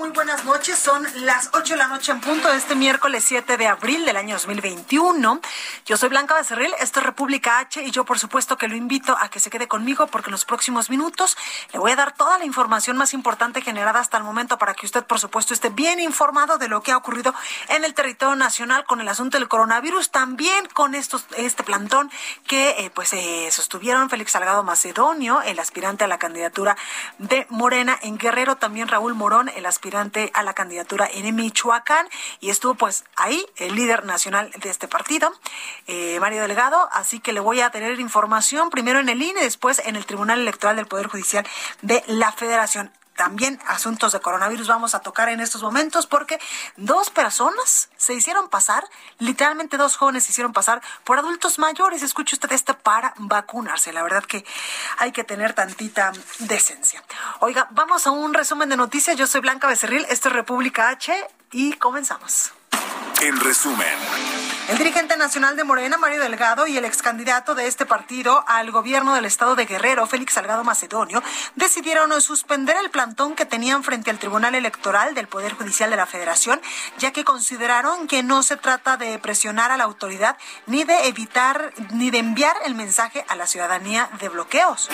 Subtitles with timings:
[0.00, 0.78] Muy buenas noches.
[0.78, 4.16] Son las 8 de la noche en punto de este miércoles 7 de abril del
[4.16, 5.40] año 2021.
[5.84, 9.14] Yo soy Blanca Becerril, esto es República H y yo por supuesto que lo invito
[9.20, 11.36] a que se quede conmigo porque en los próximos minutos
[11.74, 14.86] le voy a dar toda la información más importante generada hasta el momento para que
[14.86, 17.34] usted por supuesto esté bien informado de lo que ha ocurrido
[17.68, 22.10] en el territorio nacional con el asunto del coronavirus, también con estos, este plantón
[22.46, 26.74] que eh, pues eh, sostuvieron Félix Salgado Macedonio, el aspirante a la candidatura
[27.18, 32.06] de Morena en Guerrero, también Raúl Morón, el aspirante a la candidatura en Michoacán,
[32.40, 35.32] y estuvo pues ahí el líder nacional de este partido,
[35.86, 39.80] eh, Mario Delgado, así que le voy a tener información primero en el INE, después
[39.84, 41.46] en el Tribunal Electoral del Poder Judicial
[41.82, 46.40] de la Federación también asuntos de coronavirus vamos a tocar en estos momentos porque
[46.78, 48.82] dos personas se hicieron pasar,
[49.18, 52.02] literalmente dos jóvenes se hicieron pasar por adultos mayores.
[52.02, 53.92] Escuche usted esto para vacunarse.
[53.92, 54.42] La verdad que
[54.96, 57.04] hay que tener tantita decencia.
[57.40, 59.18] Oiga, vamos a un resumen de noticias.
[59.18, 61.12] Yo soy Blanca Becerril, esto es República H
[61.52, 62.54] y comenzamos.
[63.20, 63.98] En resumen.
[64.68, 68.70] El dirigente nacional de Morena, Mario Delgado, y el ex candidato de este partido al
[68.70, 71.22] gobierno del estado de Guerrero, Félix Salgado Macedonio,
[71.56, 76.06] decidieron suspender el plantón que tenían frente al Tribunal Electoral del Poder Judicial de la
[76.06, 76.60] Federación,
[76.98, 80.36] ya que consideraron que no se trata de presionar a la autoridad
[80.66, 84.88] ni de evitar ni de enviar el mensaje a la ciudadanía de bloqueos.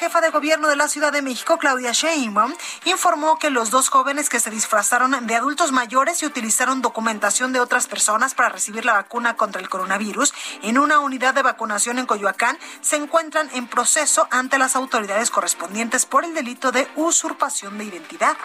[0.00, 2.54] Jefa de gobierno de la Ciudad de México, Claudia Sheinbaum,
[2.86, 7.60] informó que los dos jóvenes que se disfrazaron de adultos mayores y utilizaron documentación de
[7.60, 12.06] otras personas para recibir la vacuna contra el coronavirus en una unidad de vacunación en
[12.06, 17.84] Coyoacán se encuentran en proceso ante las autoridades correspondientes por el delito de usurpación de
[17.84, 18.38] identidad.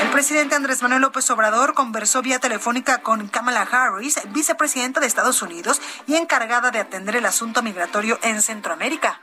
[0.00, 5.42] El presidente Andrés Manuel López Obrador conversó vía telefónica con Kamala Harris, vicepresidenta de Estados
[5.42, 9.20] Unidos y encargada de atender el asunto migratorio en Centroamérica.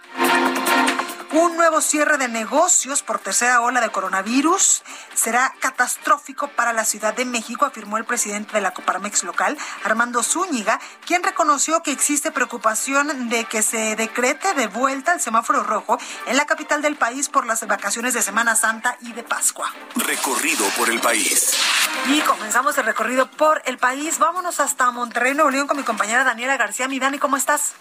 [1.34, 4.84] Un nuevo cierre de negocios por tercera ola de coronavirus
[5.14, 10.24] será catastrófico para la Ciudad de México, afirmó el presidente de la Coparmex local, Armando
[10.24, 15.98] Zúñiga, quien reconoció que existe preocupación de que se decrete de vuelta el semáforo rojo
[16.26, 19.72] en la capital del país por las vacaciones de Semana Santa y de Pascua.
[19.96, 21.56] Recorrido por el país.
[22.10, 24.20] Y comenzamos el recorrido por el país.
[24.20, 26.90] Vámonos hasta Monterrey, Nuevo León, con mi compañera Daniela García.
[26.90, 27.74] Mi Dani, ¿cómo estás?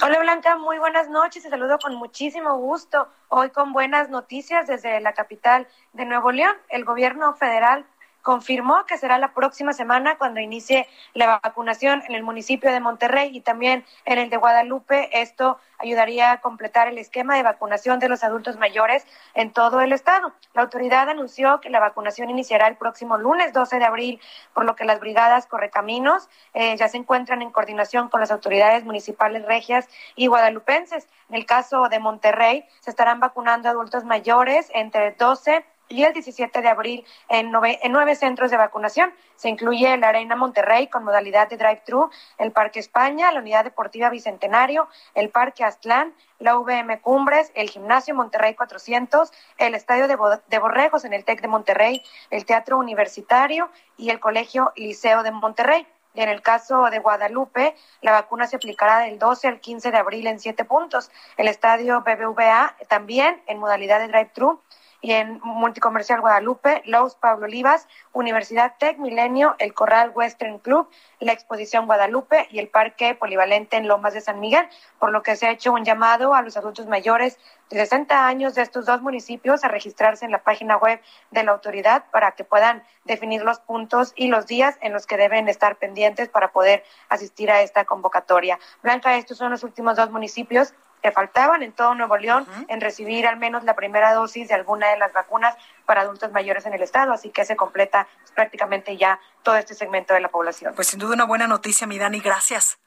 [0.00, 1.42] Hola Blanca, muy buenas noches.
[1.42, 3.08] Te saludo con muchísimo gusto.
[3.26, 6.56] Hoy con buenas noticias desde la capital de Nuevo León.
[6.68, 7.84] El gobierno federal
[8.28, 13.30] confirmó que será la próxima semana cuando inicie la vacunación en el municipio de Monterrey
[13.34, 15.08] y también en el de Guadalupe.
[15.18, 19.94] Esto ayudaría a completar el esquema de vacunación de los adultos mayores en todo el
[19.94, 20.34] estado.
[20.52, 24.20] La autoridad anunció que la vacunación iniciará el próximo lunes 12 de abril,
[24.52, 28.84] por lo que las brigadas Correcaminos eh, ya se encuentran en coordinación con las autoridades
[28.84, 31.08] municipales regias y guadalupenses.
[31.30, 36.60] En el caso de Monterrey, se estarán vacunando adultos mayores entre 12 y el 17
[36.60, 39.12] de abril en nueve, en nueve centros de vacunación.
[39.36, 44.10] Se incluye la Arena Monterrey con modalidad de drive-thru, el Parque España, la Unidad Deportiva
[44.10, 50.16] Bicentenario, el Parque Aztlán, la VM Cumbres, el Gimnasio Monterrey 400, el Estadio de,
[50.48, 55.30] de Borregos en el TEC de Monterrey, el Teatro Universitario y el Colegio Liceo de
[55.30, 55.86] Monterrey.
[56.14, 59.98] Y en el caso de Guadalupe, la vacuna se aplicará del 12 al 15 de
[59.98, 61.10] abril en siete puntos.
[61.36, 64.62] El estadio BBVA también en modalidad de drive-thru y
[65.02, 70.88] en Multicomercial Guadalupe, Lowe's Pablo Olivas, Universidad Tech Milenio, el Corral Western Club,
[71.20, 74.68] la Exposición Guadalupe y el Parque Polivalente en Lomas de San Miguel,
[74.98, 77.38] por lo que se ha hecho un llamado a los adultos mayores
[77.70, 81.00] de 60 años de estos dos municipios a registrarse en la página web
[81.30, 85.16] de la autoridad para que puedan definir los puntos y los días en los que
[85.16, 88.58] deben estar pendientes para poder asistir a esta convocatoria.
[88.82, 90.74] Blanca, estos son los últimos dos municipios
[91.08, 94.88] que faltaban en todo Nuevo León en recibir al menos la primera dosis de alguna
[94.88, 95.56] de las vacunas
[95.86, 100.12] para adultos mayores en el estado, así que se completa prácticamente ya todo este segmento
[100.12, 100.74] de la población.
[100.74, 102.78] Pues sin duda una buena noticia, mi Dani, gracias.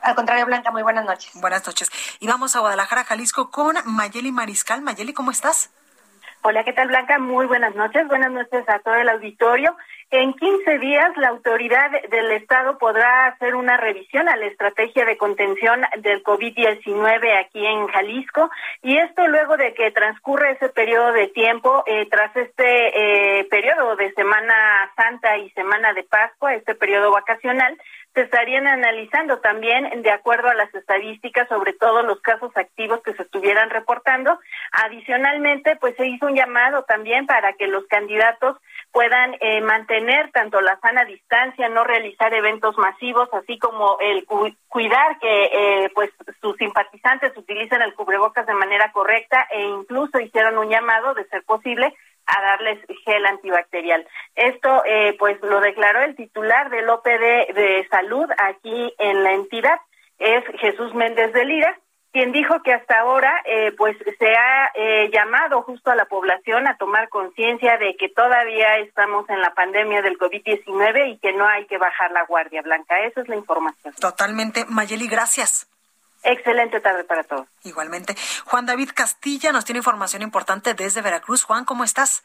[0.00, 1.30] Al contrario, Blanca, muy buenas noches.
[1.34, 1.90] Buenas noches.
[2.20, 4.80] Y vamos a Guadalajara, Jalisco, con Mayeli Mariscal.
[4.80, 5.70] Mayeli, ¿cómo estás?
[6.40, 7.18] Hola, ¿qué tal, Blanca?
[7.18, 8.06] Muy buenas noches.
[8.06, 9.76] Buenas noches a todo el auditorio.
[10.16, 15.16] En 15 días, la autoridad del Estado podrá hacer una revisión a la estrategia de
[15.16, 18.48] contención del COVID-19 aquí en Jalisco.
[18.80, 23.96] Y esto luego de que transcurre ese periodo de tiempo, eh, tras este eh, periodo
[23.96, 27.76] de Semana Santa y Semana de Pascua, este periodo vacacional,
[28.14, 33.12] se estarían analizando también de acuerdo a las estadísticas sobre todos los casos activos que
[33.14, 34.38] se estuvieran reportando.
[34.70, 38.56] Adicionalmente, pues se hizo un llamado también para que los candidatos
[38.92, 44.24] puedan eh, mantener tanto la sana distancia, no realizar eventos masivos, así como el
[44.68, 46.10] cuidar que eh, pues
[46.40, 51.42] sus simpatizantes utilicen el cubrebocas de manera correcta e incluso hicieron un llamado de ser
[51.42, 51.92] posible
[52.26, 54.06] a darles gel antibacterial.
[54.34, 59.80] Esto, eh, pues, lo declaró el titular del OPD de salud aquí en la entidad,
[60.18, 61.78] es Jesús Méndez de Lira,
[62.12, 66.68] quien dijo que hasta ahora, eh, pues, se ha eh, llamado justo a la población
[66.68, 71.44] a tomar conciencia de que todavía estamos en la pandemia del COVID-19 y que no
[71.44, 73.00] hay que bajar la guardia blanca.
[73.00, 73.92] Esa es la información.
[74.00, 74.64] Totalmente.
[74.68, 75.68] Mayeli, gracias.
[76.24, 77.46] Excelente tarde para todos.
[77.64, 78.14] Igualmente.
[78.46, 81.44] Juan David Castilla nos tiene información importante desde Veracruz.
[81.44, 82.24] Juan, ¿cómo estás?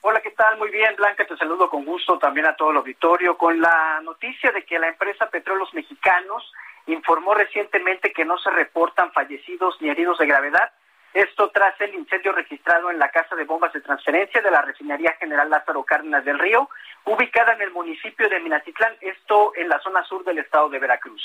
[0.00, 0.56] Hola, ¿qué tal?
[0.58, 4.52] Muy bien, Blanca, te saludo con gusto también a todo el auditorio con la noticia
[4.52, 6.52] de que la empresa Petróleos Mexicanos
[6.86, 10.70] informó recientemente que no se reportan fallecidos ni heridos de gravedad
[11.16, 15.16] esto tras el incendio registrado en la casa de bombas de transferencia de la refinería
[15.18, 16.68] General Lázaro Cárdenas del Río,
[17.06, 21.22] ubicada en el municipio de Minatitlán, esto en la zona sur del estado de Veracruz.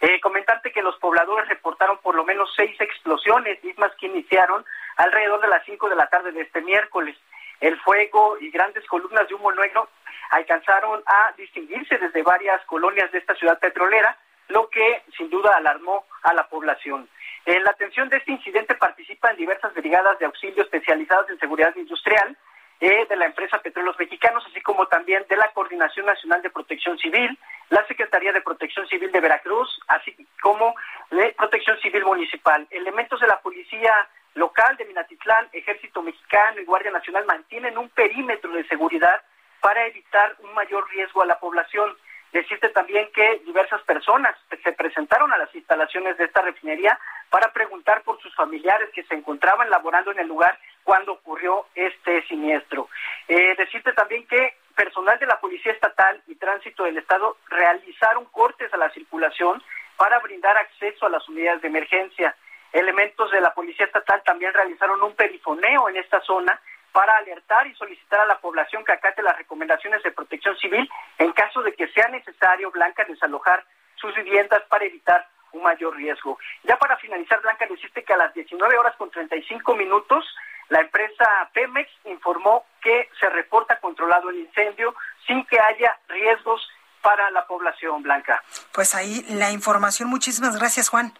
[0.00, 4.64] Eh, comentarte que los pobladores reportaron por lo menos seis explosiones, mismas que iniciaron
[4.96, 7.16] alrededor de las cinco de la tarde de este miércoles.
[7.60, 9.88] El fuego y grandes columnas de humo negro
[10.30, 14.16] alcanzaron a distinguirse desde varias colonias de esta ciudad petrolera,
[14.48, 17.08] lo que sin duda alarmó a la población.
[17.46, 22.36] En la atención de este incidente participan diversas brigadas de auxilio especializadas en seguridad industrial
[22.80, 26.96] eh, de la empresa Petróleos Mexicanos, así como también de la Coordinación Nacional de Protección
[26.98, 27.36] Civil,
[27.70, 30.74] la Secretaría de Protección Civil de Veracruz, así como
[31.10, 32.66] de Protección Civil Municipal.
[32.70, 38.52] Elementos de la Policía Local de Minatitlán, Ejército Mexicano y Guardia Nacional mantienen un perímetro
[38.52, 39.22] de seguridad
[39.60, 41.96] para evitar un mayor riesgo a la población.
[42.32, 46.98] Decirte también que diversas personas se presentaron a las instalaciones de esta refinería
[47.30, 52.22] para preguntar por sus familiares que se encontraban laborando en el lugar cuando ocurrió este
[52.26, 52.88] siniestro.
[53.28, 58.72] Eh, decirte también que personal de la Policía Estatal y Tránsito del Estado realizaron cortes
[58.72, 59.62] a la circulación
[59.96, 62.36] para brindar acceso a las unidades de emergencia.
[62.72, 66.60] Elementos de la Policía Estatal también realizaron un perifoneo en esta zona
[66.98, 71.30] para alertar y solicitar a la población que acate las recomendaciones de protección civil en
[71.30, 73.64] caso de que sea necesario, Blanca, desalojar
[73.94, 76.40] sus viviendas para evitar un mayor riesgo.
[76.64, 80.24] Ya para finalizar, Blanca, decirte que a las 19 horas con 35 minutos,
[80.70, 81.24] la empresa
[81.54, 84.92] Pemex informó que se reporta controlado el incendio
[85.24, 86.68] sin que haya riesgos
[87.00, 88.42] para la población, Blanca.
[88.72, 90.08] Pues ahí la información.
[90.08, 91.12] Muchísimas gracias, Juan.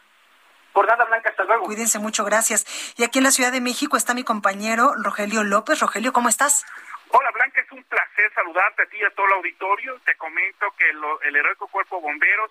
[0.73, 1.65] Por nada, Blanca, hasta luego.
[1.65, 2.65] Cuídense mucho, gracias.
[2.97, 5.81] Y aquí en la Ciudad de México está mi compañero Rogelio López.
[5.81, 6.65] Rogelio, ¿cómo estás?
[7.11, 9.99] Hola, Blanca, es un placer saludarte a ti y a todo el auditorio.
[10.05, 10.91] Te comento que
[11.29, 12.51] el heroico Cuerpo Bomberos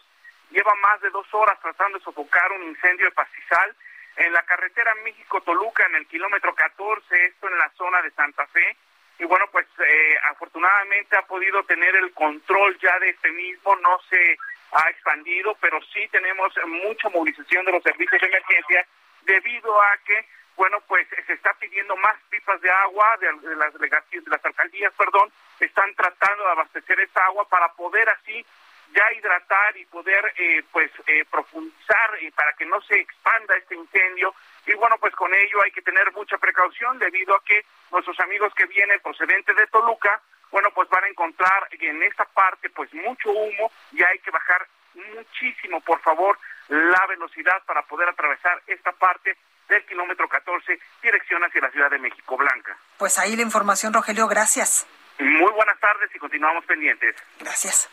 [0.50, 3.76] lleva más de dos horas tratando de sofocar un incendio de pastizal
[4.18, 8.76] en la carretera México-Toluca, en el kilómetro 14, esto en la zona de Santa Fe.
[9.20, 14.00] Y bueno, pues eh, afortunadamente ha podido tener el control ya de este mismo, no
[14.10, 14.38] se
[14.72, 18.88] ha expandido, pero sí tenemos mucha movilización de los servicios de emergencia
[19.24, 24.26] debido a que, bueno, pues se está pidiendo más pipas de agua de, las delegaciones,
[24.26, 28.46] de las alcaldías, perdón, están tratando de abastecer esa agua para poder así
[28.94, 33.76] ya hidratar y poder eh, pues eh, profundizar y para que no se expanda este
[33.76, 34.34] incendio.
[34.66, 38.54] Y bueno pues con ello hay que tener mucha precaución debido a que nuestros amigos
[38.56, 43.32] que vienen procedentes de Toluca bueno pues van a encontrar en esta parte pues mucho
[43.32, 44.68] humo y hay que bajar
[45.16, 46.38] muchísimo por favor
[46.70, 49.38] la velocidad para poder atravesar esta parte
[49.70, 52.77] del kilómetro 14, dirección hacia la Ciudad de México Blanca.
[52.98, 54.88] Pues ahí la información, Rogelio, gracias.
[55.20, 57.16] Muy buenas tardes y continuamos pendientes.
[57.40, 57.90] Gracias.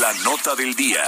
[0.00, 1.02] La nota del día.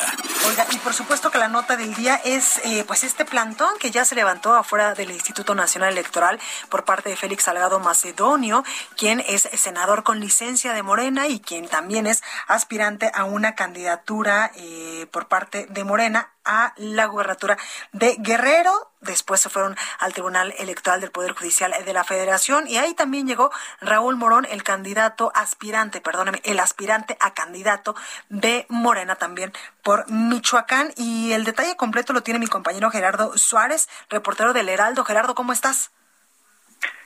[0.48, 3.90] Oiga, y por supuesto que la nota del día es eh, pues este plantón que
[3.90, 8.64] ya se levantó afuera del Instituto Nacional Electoral por parte de Félix Salgado Macedonio,
[8.96, 14.50] quien es senador con licencia de Morena y quien también es aspirante a una candidatura
[14.56, 17.58] eh, por parte de Morena a la gubernatura
[17.92, 18.72] de Guerrero.
[19.00, 23.26] Después se fueron al Tribunal Electoral del Poder Judicial de la Federación y ahí también
[23.26, 23.50] llegó
[23.80, 27.94] Raúl Morón, el candidato aspirante, perdóneme, el aspirante a candidato
[28.28, 30.92] de Morena también por Michoacán.
[30.96, 35.04] Y el detalle completo lo tiene mi compañero Gerardo Suárez, reportero del Heraldo.
[35.04, 35.90] Gerardo, ¿cómo estás?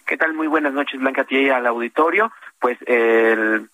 [0.07, 0.35] ¿Qué tal?
[0.35, 2.33] Muy buenas noches, Blanca, a y al auditorio.
[2.59, 3.69] Pues el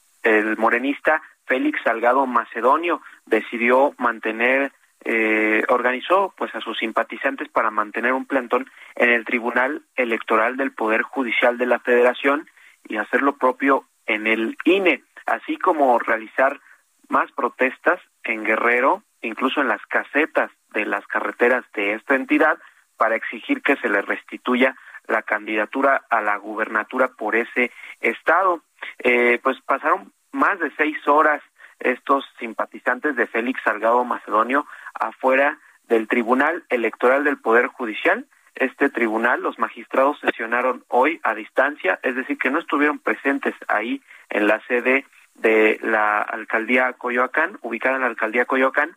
[0.58, 4.72] morenista Félix Salgado Macedonio decidió mantener
[5.08, 10.72] eh, organizó pues a sus simpatizantes para mantener un plantón en el Tribunal Electoral del
[10.72, 12.48] Poder Judicial de la Federación
[12.88, 16.60] y hacer lo propio en el INE, así como realizar
[17.08, 22.58] más protestas en Guerrero, incluso en las casetas de las carreteras de esta entidad,
[22.96, 24.74] para exigir que se le restituya
[25.06, 27.70] la candidatura a la gubernatura por ese
[28.00, 28.62] estado.
[28.98, 31.42] Eh, pues pasaron más de seis horas
[31.78, 34.66] estos simpatizantes de Félix Salgado Macedonio
[34.98, 38.26] afuera del Tribunal Electoral del Poder Judicial.
[38.54, 44.02] Este tribunal, los magistrados sesionaron hoy a distancia, es decir, que no estuvieron presentes ahí
[44.30, 48.96] en la sede de la alcaldía Coyoacán, ubicada en la alcaldía Coyoacán,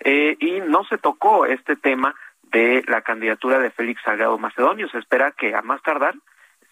[0.00, 4.88] eh, y no se tocó este tema de la candidatura de Félix Salgado Macedonio.
[4.88, 6.14] Se espera que a más tardar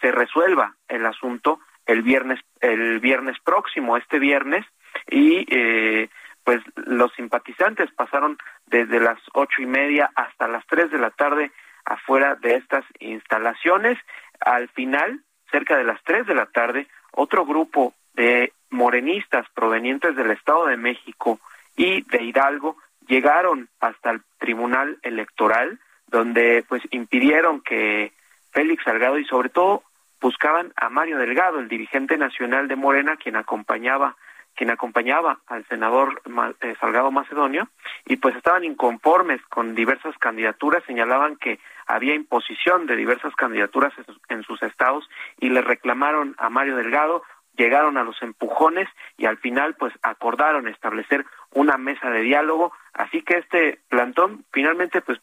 [0.00, 4.66] se resuelva el asunto el viernes, el viernes próximo, este viernes,
[5.08, 6.08] y eh,
[6.46, 11.50] pues los simpatizantes pasaron desde las ocho y media hasta las tres de la tarde
[11.84, 13.98] afuera de estas instalaciones.
[14.38, 20.30] Al final, cerca de las tres de la tarde, otro grupo de morenistas provenientes del
[20.30, 21.40] Estado de México
[21.76, 22.76] y de Hidalgo
[23.08, 28.12] llegaron hasta el Tribunal Electoral, donde pues impidieron que
[28.52, 29.82] Félix Salgado y sobre todo
[30.20, 34.14] buscaban a Mario Delgado, el dirigente nacional de Morena, quien acompañaba
[34.56, 36.22] quien acompañaba al senador
[36.60, 37.68] eh, Salgado Macedonio,
[38.06, 43.92] y pues estaban inconformes con diversas candidaturas, señalaban que había imposición de diversas candidaturas
[44.28, 45.08] en sus estados
[45.38, 47.22] y le reclamaron a Mario Delgado,
[47.56, 53.22] llegaron a los empujones y al final pues acordaron establecer una mesa de diálogo, así
[53.22, 55.20] que este plantón finalmente pues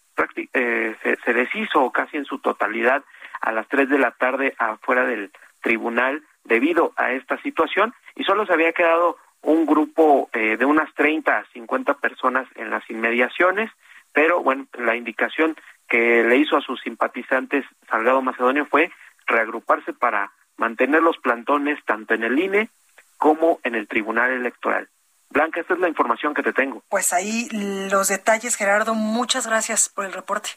[0.54, 3.04] eh, se, se deshizo casi en su totalidad
[3.42, 8.46] a las tres de la tarde afuera del tribunal debido a esta situación y solo
[8.46, 13.70] se había quedado un grupo eh, de unas 30 a 50 personas en las inmediaciones,
[14.12, 15.56] pero bueno, la indicación
[15.88, 18.92] que le hizo a sus simpatizantes Salgado Macedonio fue
[19.28, 22.70] reagruparse para mantener los plantones tanto en el INE
[23.18, 24.90] como en el Tribunal Electoral.
[25.30, 26.84] Blanca, esta es la información que te tengo.
[26.90, 28.94] Pues ahí los detalles, Gerardo.
[28.94, 30.52] Muchas gracias por el reporte.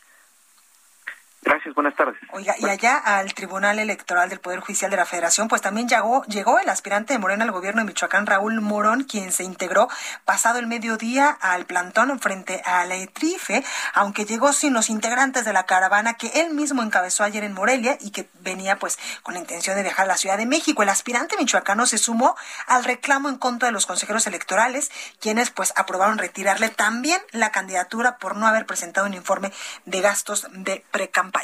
[1.46, 2.16] Gracias, buenas tardes.
[2.32, 6.24] Oiga, y allá al Tribunal Electoral del Poder Judicial de la Federación, pues también llegó,
[6.24, 9.88] llegó el aspirante de Morena al gobierno de Michoacán, Raúl Morón, quien se integró
[10.24, 15.52] pasado el mediodía al plantón frente a la ETRIFE, aunque llegó sin los integrantes de
[15.52, 19.40] la caravana que él mismo encabezó ayer en Morelia y que venía pues con la
[19.40, 20.82] intención de viajar a la Ciudad de México.
[20.82, 22.34] El aspirante michoacano se sumó
[22.66, 28.18] al reclamo en contra de los consejeros electorales, quienes pues aprobaron retirarle también la candidatura
[28.18, 29.52] por no haber presentado un informe
[29.84, 31.35] de gastos de precampaña.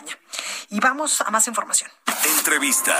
[0.71, 1.91] Y vamos a más información.
[2.39, 2.97] Entrevista.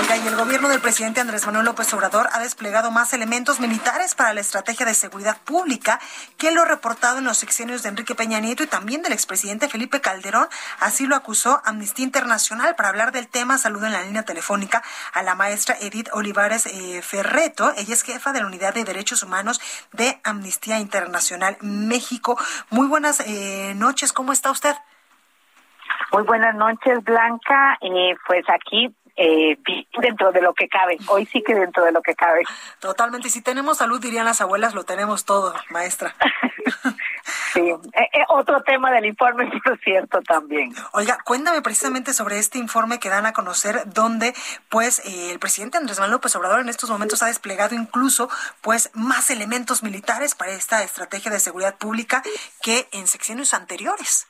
[0.00, 4.14] Oiga, y el gobierno del presidente Andrés Manuel López Obrador ha desplegado más elementos militares
[4.14, 6.00] para la estrategia de seguridad pública
[6.36, 10.00] que lo reportado en los sexenios de Enrique Peña Nieto y también del expresidente Felipe
[10.00, 10.48] Calderón.
[10.80, 12.74] Así lo acusó Amnistía Internacional.
[12.74, 17.02] Para hablar del tema, saludo en la línea telefónica a la maestra Edith Olivares eh,
[17.02, 17.72] Ferreto.
[17.76, 19.60] Ella es jefa de la Unidad de Derechos Humanos
[19.92, 22.38] de Amnistía Internacional México.
[22.70, 24.74] Muy buenas eh, noches, ¿cómo está usted?
[26.12, 27.78] Muy buenas noches, Blanca.
[27.80, 29.58] Eh, pues aquí eh,
[30.00, 30.96] dentro de lo que cabe.
[31.08, 32.44] Hoy sí que dentro de lo que cabe.
[32.78, 33.28] Totalmente.
[33.30, 36.14] Si tenemos salud, dirían las abuelas, lo tenemos todo, maestra.
[37.52, 40.72] sí, eh, eh, otro tema del informe, por cierto, también.
[40.92, 44.34] Oiga, cuéntame precisamente sobre este informe que dan a conocer, donde
[44.68, 49.30] pues el presidente Andrés Manuel López Obrador en estos momentos ha desplegado incluso pues más
[49.30, 52.22] elementos militares para esta estrategia de seguridad pública
[52.62, 54.28] que en secciones anteriores.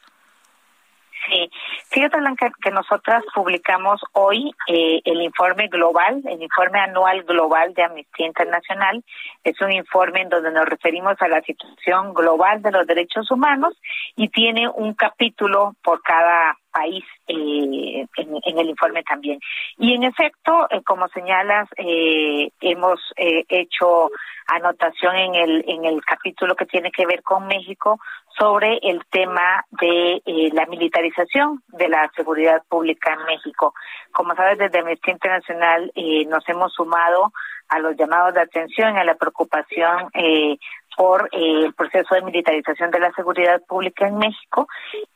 [1.29, 1.51] Sí,
[1.91, 7.83] fíjate Blanca que nosotras publicamos hoy eh, el informe global, el informe anual global de
[7.83, 9.05] Amnistía Internacional.
[9.45, 13.75] Es un informe en donde nos referimos a la situación global de los derechos humanos
[14.17, 19.41] y tiene un capítulo por cada país eh, en, el informe también.
[19.79, 24.11] Y en efecto, eh, como señalas, eh, hemos hecho
[24.47, 27.99] anotación en el, en el capítulo que tiene que ver con México
[28.39, 33.75] sobre el tema de la militarización de la seguridad pública en México.
[34.13, 35.93] Como sabes, desde Amnistía Internacional
[36.29, 37.33] nos hemos sumado
[37.69, 40.57] a los llamados de atención, a la preocupación eh,
[40.99, 44.67] por eh, el proceso de militarización de la seguridad pública en México.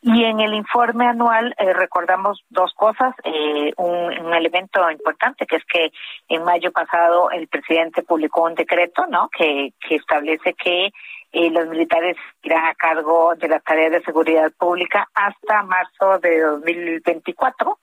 [0.01, 3.17] Y en el informe anual eh, recordamos dos cosas.
[3.25, 5.93] Eh, un, elemento importante que es que
[6.29, 9.29] en mayo pasado el presidente publicó un decreto, ¿no?
[9.37, 10.91] Que, que establece que
[11.33, 17.79] los militares irán a cargo de las tareas de seguridad pública hasta marzo de 2024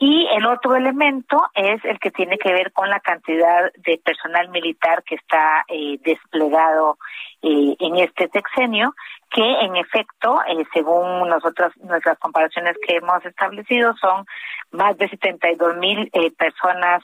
[0.00, 4.48] y el otro elemento es el que tiene que ver con la cantidad de personal
[4.48, 6.98] militar que está eh, desplegado
[7.42, 8.94] eh, en este sexenio,
[9.30, 14.26] que en efecto, eh, según nosotras, nuestras comparaciones que hemos establecido, son
[14.70, 17.02] más de 72 mil personas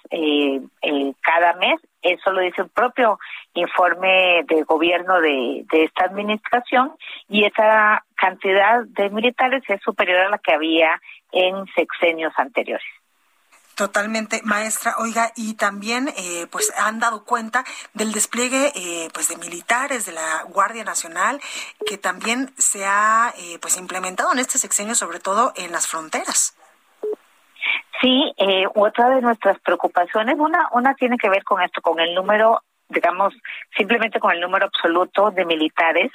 [1.22, 1.80] cada mes.
[2.02, 3.18] Eso lo dice un propio
[3.54, 6.92] informe de gobierno de, de esta administración
[7.28, 11.00] y esa cantidad de militares es superior a la que había
[11.32, 12.86] en sexenios anteriores.
[13.74, 14.94] Totalmente, maestra.
[14.98, 20.12] Oiga, y también, eh, pues, han dado cuenta del despliegue, eh, pues, de militares de
[20.12, 21.40] la Guardia Nacional,
[21.84, 26.56] que también se ha, eh, pues, implementado en este sexenio, sobre todo en las fronteras.
[28.00, 32.14] Sí, eh, otra de nuestras preocupaciones, una, una tiene que ver con esto, con el
[32.14, 33.34] número, digamos,
[33.76, 36.10] simplemente con el número absoluto de militares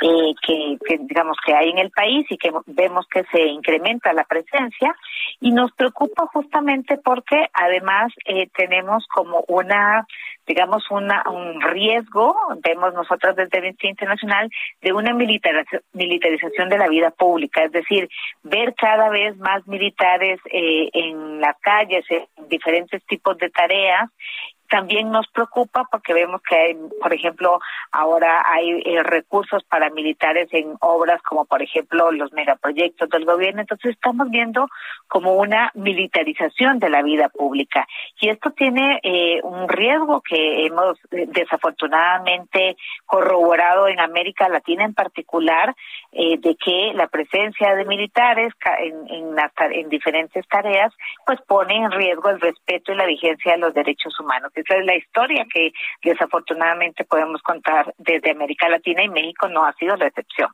[0.00, 4.24] eh, que, digamos que hay en el país y que vemos que se incrementa la
[4.24, 4.94] presencia.
[5.40, 10.06] Y nos preocupa justamente porque además eh, tenemos como una
[10.46, 17.10] digamos una un riesgo vemos nosotros desde Instituto Internacional de una militarización de la vida
[17.10, 17.64] pública.
[17.64, 18.08] Es decir
[18.42, 24.08] ver cada vez más militares eh, en las calles en diferentes tipos de tareas
[24.68, 27.58] también nos preocupa porque vemos que, hay, por ejemplo,
[27.92, 33.60] ahora hay eh, recursos paramilitares en obras como, por ejemplo, los megaproyectos del gobierno.
[33.60, 34.68] Entonces estamos viendo
[35.08, 37.86] como una militarización de la vida pública.
[38.20, 44.94] Y esto tiene eh, un riesgo que hemos eh, desafortunadamente corroborado en América Latina en
[44.94, 45.74] particular,
[46.10, 49.36] de que la presencia de militares en, en,
[49.72, 50.92] en diferentes tareas
[51.26, 54.52] pues pone en riesgo el respeto y la vigencia de los derechos humanos.
[54.60, 59.72] Esa es la historia que desafortunadamente podemos contar desde América Latina y México no ha
[59.74, 60.50] sido la excepción.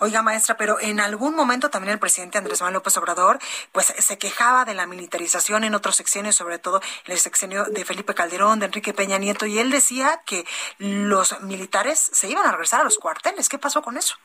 [0.00, 3.38] Oiga, maestra, pero en algún momento también el presidente Andrés Manuel López Obrador,
[3.72, 7.84] pues se quejaba de la militarización en otros sexenios, sobre todo en el sexenio de
[7.84, 10.44] Felipe Calderón, de Enrique Peña Nieto, y él decía que
[10.78, 13.48] los militares se iban a regresar a los cuarteles.
[13.48, 14.16] ¿Qué pasó con eso?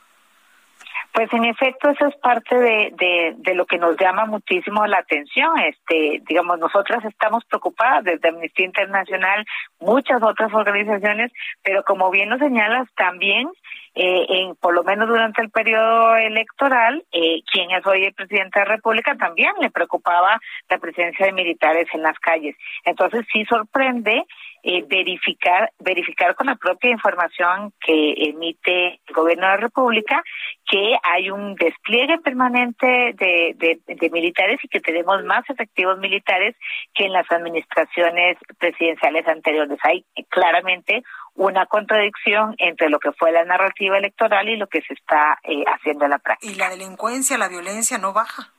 [1.13, 5.51] Pues en efecto eso es parte de, de, lo que nos llama muchísimo la atención.
[5.59, 9.45] Este, digamos, nosotras estamos preocupadas desde Amnistía Internacional,
[9.79, 13.47] muchas otras organizaciones, pero como bien lo señalas también,
[13.93, 18.59] eh, en, por lo menos durante el periodo electoral, eh, quien es hoy el presidente
[18.59, 22.55] de la República también le preocupaba la presencia de militares en las calles.
[22.85, 24.25] Entonces sí sorprende
[24.63, 30.23] eh, verificar verificar con la propia información que emite el gobierno de la República
[30.65, 36.55] que hay un despliegue permanente de, de, militares y que tenemos más efectivos militares
[36.93, 39.77] que en las administraciones presidenciales anteriores.
[39.83, 41.03] Hay claramente
[41.35, 45.63] una contradicción entre lo que fue la narrativa electoral y lo que se está eh,
[45.65, 46.51] haciendo en la práctica.
[46.51, 48.52] Y la delincuencia, la violencia no baja.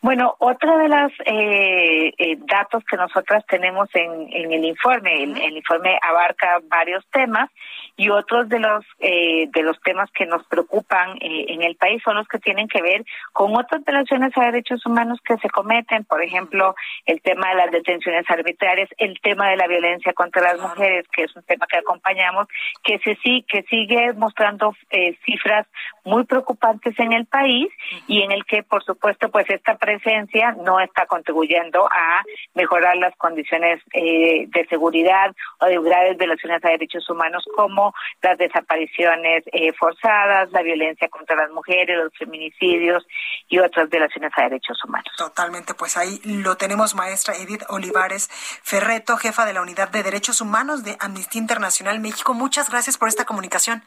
[0.00, 5.56] Bueno, otra de los eh, eh, datos que nosotras tenemos en, en el informe, el,
[5.56, 7.50] informe abarca varios temas
[7.96, 12.02] y otros de los eh, de los temas que nos preocupan eh, en el país
[12.04, 16.04] son los que tienen que ver con otras violaciones a derechos humanos que se cometen,
[16.04, 16.74] por ejemplo,
[17.06, 21.24] el tema de las detenciones arbitrarias, el tema de la violencia contra las mujeres, que
[21.24, 22.46] es un tema que acompañamos,
[22.82, 25.66] que se sí que sigue mostrando eh, cifras
[26.04, 27.68] muy preocupantes en el país
[28.06, 32.22] y en el que, por supuesto, pues esta presencia no está contribuyendo a
[32.54, 38.38] mejorar las condiciones eh, de seguridad o de graves violaciones a derechos humanos como las
[38.38, 43.06] desapariciones eh, forzadas, la violencia contra las mujeres, los feminicidios
[43.48, 45.12] y otras violaciones a derechos humanos.
[45.16, 48.28] Totalmente, pues ahí lo tenemos, maestra Edith Olivares
[48.62, 52.34] Ferreto, jefa de la Unidad de Derechos Humanos de Amnistía Internacional México.
[52.34, 53.82] Muchas gracias por esta comunicación.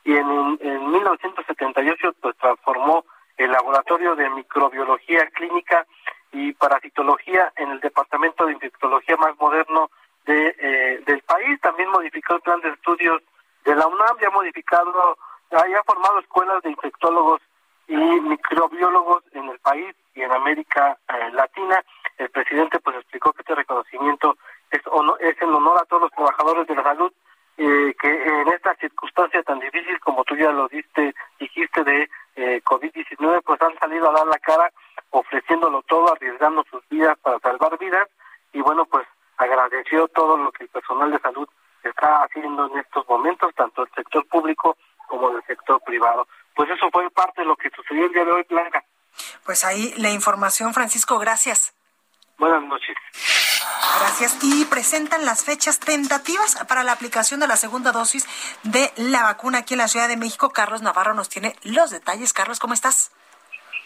[0.05, 3.05] y en, en 1978 pues transformó
[3.37, 5.87] el laboratorio de microbiología clínica
[6.33, 9.91] y parasitología en el departamento de infectología más moderno
[10.27, 11.61] de, eh, del país.
[11.61, 13.23] También modificó el plan de estudios
[13.65, 15.17] de la UNAM, ya ha modificado,
[15.57, 17.41] ha formado escuelas de infectólogos
[17.87, 21.83] y microbiólogos en el país y en América eh, Latina.
[22.19, 24.37] El presidente pues explicó que este reconocimiento
[24.71, 24.81] es,
[25.21, 27.13] es en honor a todos los trabajadores de la salud
[27.57, 32.61] eh, que en esta circunstancia tan difícil como tú ya lo diste, dijiste de eh,
[32.65, 34.73] COVID-19, pues han salido a dar la cara
[35.11, 38.09] ofreciéndolo todo, arriesgando sus vidas para salvar vidas
[38.53, 41.49] y bueno, pues agradeció todo lo que el personal de salud
[41.85, 44.77] está haciendo en estos momentos, tanto el sector público
[45.09, 46.27] como del sector privado.
[46.55, 48.85] Pues eso fue parte de lo que sucedió el día de hoy, Blanca.
[49.45, 51.75] Pues ahí la información, Francisco, gracias.
[52.39, 52.97] Buenas noches.
[54.01, 54.37] Gracias.
[54.43, 58.27] Y presentan las fechas tentativas para la aplicación de la segunda dosis
[58.63, 60.51] de la vacuna aquí en la Ciudad de México.
[60.51, 62.33] Carlos Navarro nos tiene los detalles.
[62.33, 63.13] Carlos, ¿cómo estás?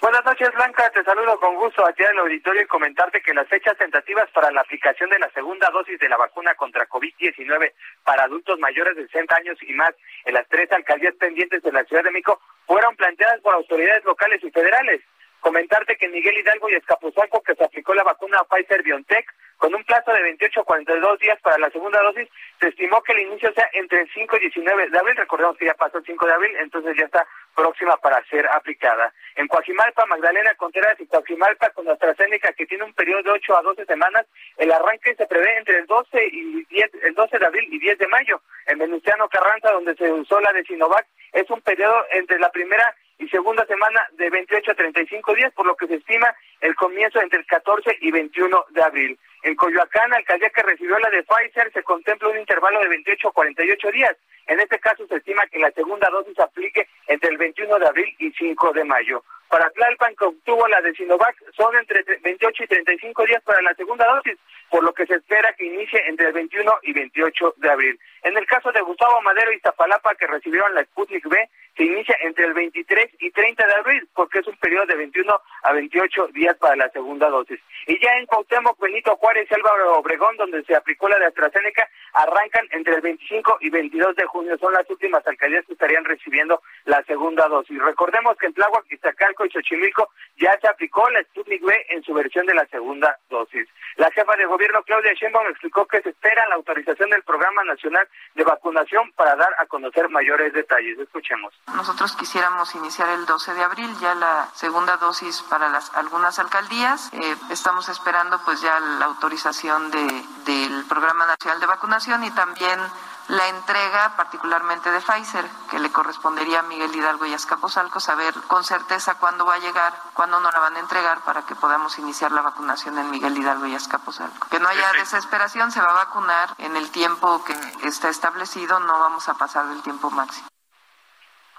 [0.00, 0.88] Buenas noches, Blanca.
[0.90, 4.60] Te saludo con gusto aquí el auditorio y comentarte que las fechas tentativas para la
[4.60, 7.72] aplicación de la segunda dosis de la vacuna contra COVID-19
[8.04, 9.90] para adultos mayores de 60 años y más
[10.24, 14.42] en las tres alcaldías pendientes de la Ciudad de México fueron planteadas por autoridades locales
[14.44, 15.02] y federales.
[15.40, 19.26] Comentarte que Miguel Hidalgo y Escapuzalco, que se aplicó la vacuna Pfizer BioNTech,
[19.58, 22.28] con un plazo de 28 a 42 días para la segunda dosis,
[22.60, 25.16] se estimó que el inicio sea entre el 5 y 19 de abril.
[25.16, 29.12] Recordemos que ya pasó el 5 de abril, entonces ya está próxima para ser aplicada.
[29.34, 33.62] En Coajimalpa, Magdalena Contreras y Coajimalpa con AstraZeneca, que tiene un periodo de 8 a
[33.62, 34.26] 12 semanas,
[34.58, 37.98] el arranque se prevé entre el 12 y 10, el 12 de abril y 10
[37.98, 38.40] de mayo.
[38.66, 42.94] En Venustiano Carranza, donde se usó la de Sinovac, es un periodo entre la primera
[43.18, 47.20] y segunda semana de 28 a 35 días, por lo que se estima el comienzo
[47.20, 49.18] entre el 14 y 21 de abril.
[49.48, 53.32] En Coyoacán, alcaldía que recibió la de Pfizer, se contempla un intervalo de 28 a
[53.32, 54.14] 48 días.
[54.46, 58.14] En este caso se estima que la segunda dosis aplique entre el 21 de abril
[58.18, 59.24] y 5 de mayo.
[59.48, 63.72] Para Tlalpan, que obtuvo la de Sinovac, son entre 28 y 35 días para la
[63.74, 64.36] segunda dosis,
[64.68, 67.98] por lo que se espera que inicie entre el 21 y 28 de abril.
[68.24, 72.16] En el caso de Gustavo Madero y Zapalapa, que recibieron la Sputnik B, se inicia
[72.22, 76.28] entre el 23 y 30 de abril, porque es un periodo de 21 a 28
[76.34, 77.60] días para la segunda dosis.
[77.86, 81.88] Y ya en Cuauhtémoc, Benito Juárez y Álvaro Obregón, donde se aplicó la de AstraZeneca,
[82.12, 84.56] arrancan entre el 25 y 22 de junio.
[84.58, 87.80] Son las últimas alcaldías que estarían recibiendo la segunda dosis.
[87.80, 92.14] Recordemos que en Tláhuac, Iztacalco y Xochimilco ya se aplicó la Sputnik B en su
[92.14, 93.68] versión de la segunda dosis.
[93.96, 98.08] La jefa de gobierno, Claudia Sheinbaum, explicó que se espera la autorización del Programa Nacional
[98.34, 100.98] de Vacunación para dar a conocer mayores detalles.
[100.98, 101.52] Escuchemos.
[101.74, 107.12] Nosotros quisiéramos iniciar el 12 de abril ya la segunda dosis para las algunas alcaldías.
[107.12, 112.78] Eh, estamos esperando pues ya la autorización de, del Programa Nacional de Vacunación y también
[113.26, 118.32] la entrega particularmente de Pfizer, que le correspondería a Miguel Hidalgo y a Escaposalco saber
[118.46, 121.98] con certeza cuándo va a llegar, cuándo nos la van a entregar para que podamos
[121.98, 124.46] iniciar la vacunación en Miguel Hidalgo y Escaposalco.
[124.48, 129.00] Que no haya desesperación, se va a vacunar en el tiempo que está establecido, no
[129.00, 130.48] vamos a pasar del tiempo máximo.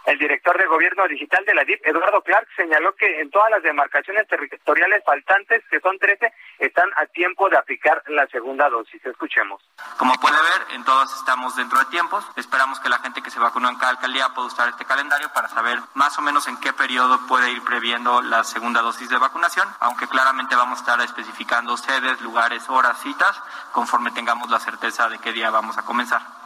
[0.10, 3.62] El director de Gobierno Digital de la DIP, Eduardo Clark, señaló que en todas las
[3.62, 9.06] demarcaciones territoriales faltantes, que son 13, están a tiempo de aplicar la segunda dosis.
[9.06, 9.62] Escuchemos.
[10.00, 12.26] Como puede ver, en todas estamos dentro de tiempos.
[12.38, 15.48] Esperamos que la gente que se vacunó en cada alcaldía pueda usar este calendario para
[15.48, 19.68] saber más o menos en qué periodo puede ir previendo la segunda dosis de vacunación,
[19.80, 23.40] aunque claramente vamos a estar especificando sedes, lugares, horas, citas,
[23.74, 26.39] conforme tengamos la certeza de qué día vamos a comenzar.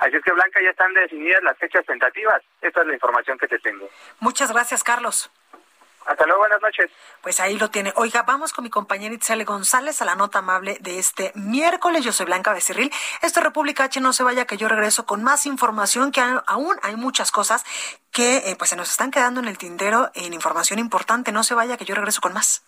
[0.00, 2.42] Así es que, Blanca, ya están definidas las fechas tentativas.
[2.60, 3.88] Esta es la información que te tengo.
[4.20, 5.30] Muchas gracias, Carlos.
[6.06, 6.90] Hasta luego, buenas noches.
[7.22, 7.92] Pues ahí lo tiene.
[7.96, 12.04] Oiga, vamos con mi compañera Itzale González a la nota amable de este miércoles.
[12.04, 12.92] Yo soy Blanca Becerril.
[13.22, 14.00] Esto es República H.
[14.00, 17.64] No se vaya, que yo regreso con más información, que aún hay muchas cosas
[18.12, 21.32] que eh, pues se nos están quedando en el tintero en información importante.
[21.32, 22.62] No se vaya, que yo regreso con más.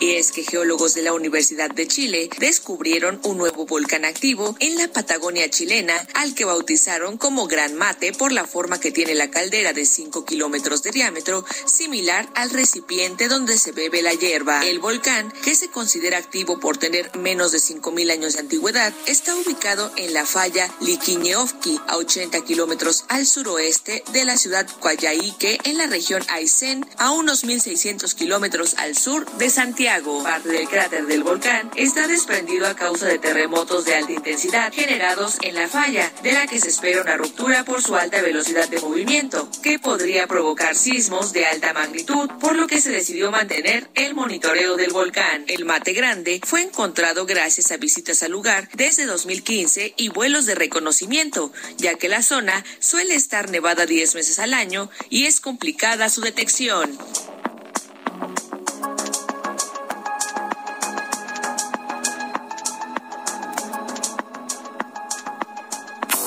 [0.00, 4.76] Y es que geólogos de la Universidad de Chile descubrieron un nuevo volcán activo en
[4.76, 9.30] la Patagonia chilena, al que bautizaron como Gran Mate por la forma que tiene la
[9.30, 14.66] caldera de 5 kilómetros de diámetro, similar al recipiente donde se bebe la hierba.
[14.66, 19.34] El volcán, que se considera activo por tener menos de 5.000 años de antigüedad, está
[19.36, 25.78] ubicado en la falla Liquiñeovki, a 80 kilómetros al suroeste de la ciudad Coyhaique, en
[25.78, 29.77] la región Aysén, a unos 1.600 kilómetros al sur de Santiago.
[29.78, 35.36] Parte del cráter del volcán está desprendido a causa de terremotos de alta intensidad generados
[35.40, 38.80] en la falla, de la que se espera una ruptura por su alta velocidad de
[38.80, 44.16] movimiento, que podría provocar sismos de alta magnitud, por lo que se decidió mantener el
[44.16, 45.44] monitoreo del volcán.
[45.46, 50.56] El mate grande fue encontrado gracias a visitas al lugar desde 2015 y vuelos de
[50.56, 56.08] reconocimiento, ya que la zona suele estar nevada 10 meses al año y es complicada
[56.08, 56.98] su detección.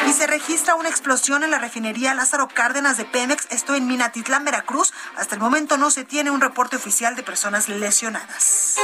[0.08, 4.44] Y se registra una explosión en la refinería Lázaro Cárdenas de Pemex, esto en Minatitlán,
[4.44, 4.92] Veracruz.
[5.16, 8.76] Hasta el momento no se tiene un reporte oficial de personas lesionadas.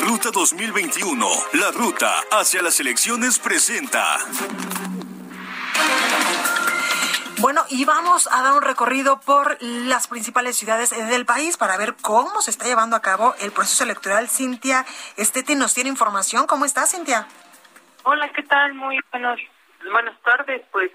[0.00, 4.18] Ruta 2021, la ruta hacia las elecciones presenta.
[7.40, 11.94] Bueno, y vamos a dar un recorrido por las principales ciudades del país para ver
[12.02, 14.28] cómo se está llevando a cabo el proceso electoral.
[14.28, 14.84] Cintia
[15.16, 16.46] Esteti nos tiene información.
[16.46, 17.26] ¿Cómo estás, Cintia?
[18.02, 18.74] Hola, ¿qué tal?
[18.74, 19.40] Muy buenos,
[19.90, 20.60] buenas tardes.
[20.70, 20.90] Pues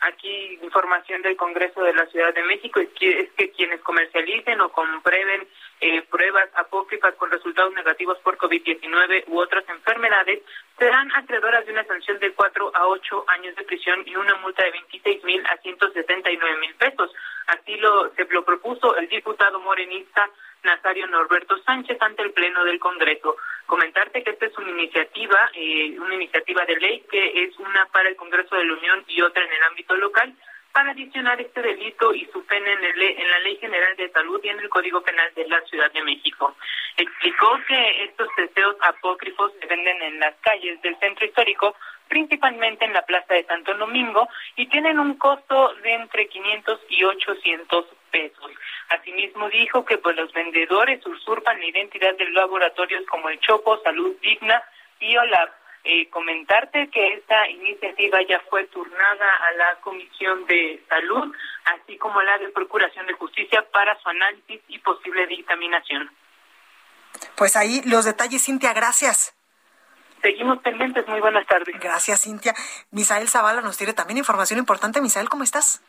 [0.00, 4.60] aquí información del Congreso de la Ciudad de México es que, es que quienes comercialicen
[4.60, 5.46] o comprueben
[5.80, 10.42] eh, pruebas apócrifas con resultados negativos por COVID-19 u otras enfermedades
[10.78, 14.64] serán acreedoras de una sanción de cuatro a ocho años de prisión y una multa
[14.64, 17.10] de 26 mil a 179 mil pesos.
[17.46, 20.28] Así lo, se lo propuso el diputado morenista
[20.62, 23.36] Nazario Norberto Sánchez ante el Pleno del Congreso.
[23.66, 28.08] Comentarte que esta es una iniciativa, eh, una iniciativa de ley que es una para
[28.08, 30.34] el Congreso de la Unión y otra en el ámbito local
[30.72, 34.40] para adicionar este delito y su pena en, el, en la Ley General de Salud
[34.42, 36.54] y en el Código Penal de la Ciudad de México.
[36.96, 41.74] Explicó que estos deseos apócrifos se venden en las calles del centro histórico,
[42.08, 47.04] principalmente en la Plaza de Santo Domingo, y tienen un costo de entre 500 y
[47.04, 48.50] 800 pesos.
[48.88, 54.16] Asimismo dijo que pues los vendedores usurpan la identidad de laboratorios como el Chopo, Salud
[54.20, 54.62] Digna
[55.00, 61.34] y OLAP eh, comentarte que esta iniciativa ya fue turnada a la Comisión de Salud,
[61.64, 66.10] así como a la de Procuración de Justicia para su análisis y posible dictaminación.
[67.34, 69.34] Pues ahí los detalles, Cintia, gracias.
[70.20, 71.06] Seguimos pendientes.
[71.08, 71.74] Muy buenas tardes.
[71.80, 72.54] Gracias, Cintia.
[72.90, 75.00] Misael Zavala nos tiene también información importante.
[75.00, 75.82] Misael, ¿cómo estás?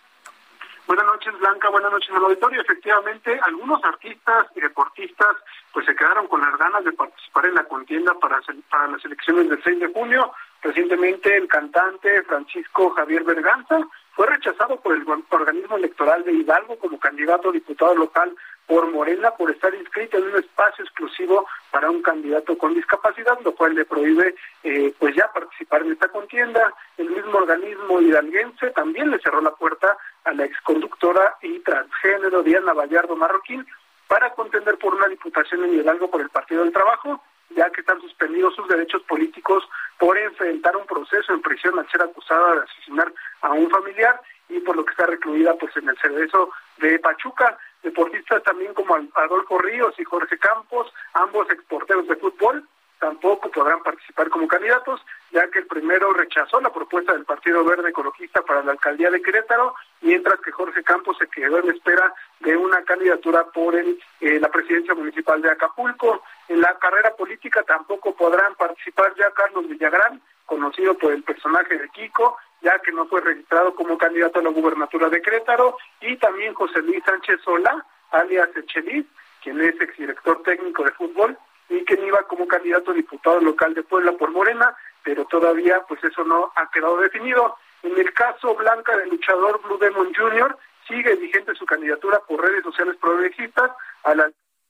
[0.87, 1.69] Buenas noches, Blanca.
[1.69, 2.61] Buenas noches al auditorio.
[2.61, 5.37] Efectivamente, algunos artistas y deportistas
[5.71, 8.39] pues se quedaron con las ganas de participar en la contienda para,
[8.69, 10.33] para las elecciones del 6 de junio.
[10.61, 13.79] Recientemente, el cantante Francisco Javier Berganza
[14.13, 18.35] fue rechazado por el organismo electoral de Hidalgo como candidato a diputado local
[18.71, 23.53] por Morena por estar inscrito en un espacio exclusivo para un candidato con discapacidad, lo
[23.53, 26.73] cual le prohíbe eh, pues ya participar en esta contienda.
[26.97, 32.71] El mismo organismo hidalguense también le cerró la puerta a la exconductora y transgénero Diana
[32.71, 33.67] Vallardo Marroquín
[34.07, 37.99] para contender por una diputación en Hidalgo por el Partido del Trabajo, ya que están
[37.99, 39.67] suspendidos sus derechos políticos
[39.99, 44.61] por enfrentar un proceso en prisión al ser acusada de asesinar a un familiar y
[44.61, 47.57] por lo que está recluida pues en el servicio de Pachuca.
[47.83, 52.67] Deportistas también como Adolfo Ríos y Jorge Campos, ambos exporteros de fútbol,
[53.01, 57.89] tampoco podrán participar como candidatos, ya que el primero rechazó la propuesta del Partido Verde
[57.89, 62.55] Ecologista para la alcaldía de Querétaro, mientras que Jorge Campos se quedó en espera de
[62.55, 66.21] una candidatura por el, eh, la presidencia municipal de Acapulco.
[66.47, 71.89] En la carrera política tampoco podrán participar ya Carlos Villagrán, conocido por el personaje de
[71.89, 76.53] Kiko, ya que no fue registrado como candidato a la gubernatura de Querétaro, y también
[76.53, 79.05] José Luis Sánchez Sola, alias Echelis,
[79.41, 81.37] quien es exdirector técnico de fútbol
[81.69, 86.03] y quien iba como candidato a diputado local de Puebla por Morena, pero todavía pues
[86.03, 87.55] eso no ha quedado definido.
[87.81, 90.55] En el caso Blanca del luchador Blue Demon Jr.,
[90.87, 93.71] sigue vigente su candidatura por redes sociales progresistas
[94.03, 94.29] a la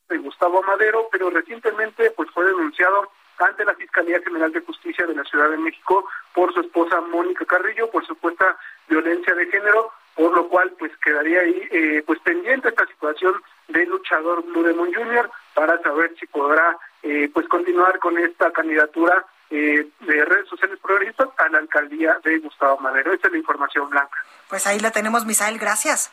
[0.09, 5.15] de Gustavo Madero, pero recientemente pues fue denunciado ante la Fiscalía General de Justicia de
[5.15, 10.33] la Ciudad de México por su esposa Mónica Carrillo por supuesta violencia de género, por
[10.33, 13.33] lo cual pues quedaría ahí eh, pues pendiente esta situación
[13.67, 15.29] del luchador Blue Demon Jr.
[15.53, 21.29] para saber si podrá eh, pues continuar con esta candidatura eh, de redes sociales progresistas
[21.37, 23.13] a la alcaldía de Gustavo Madero.
[23.13, 24.17] Esta es la información blanca.
[24.49, 26.11] Pues ahí la tenemos, Misael, gracias.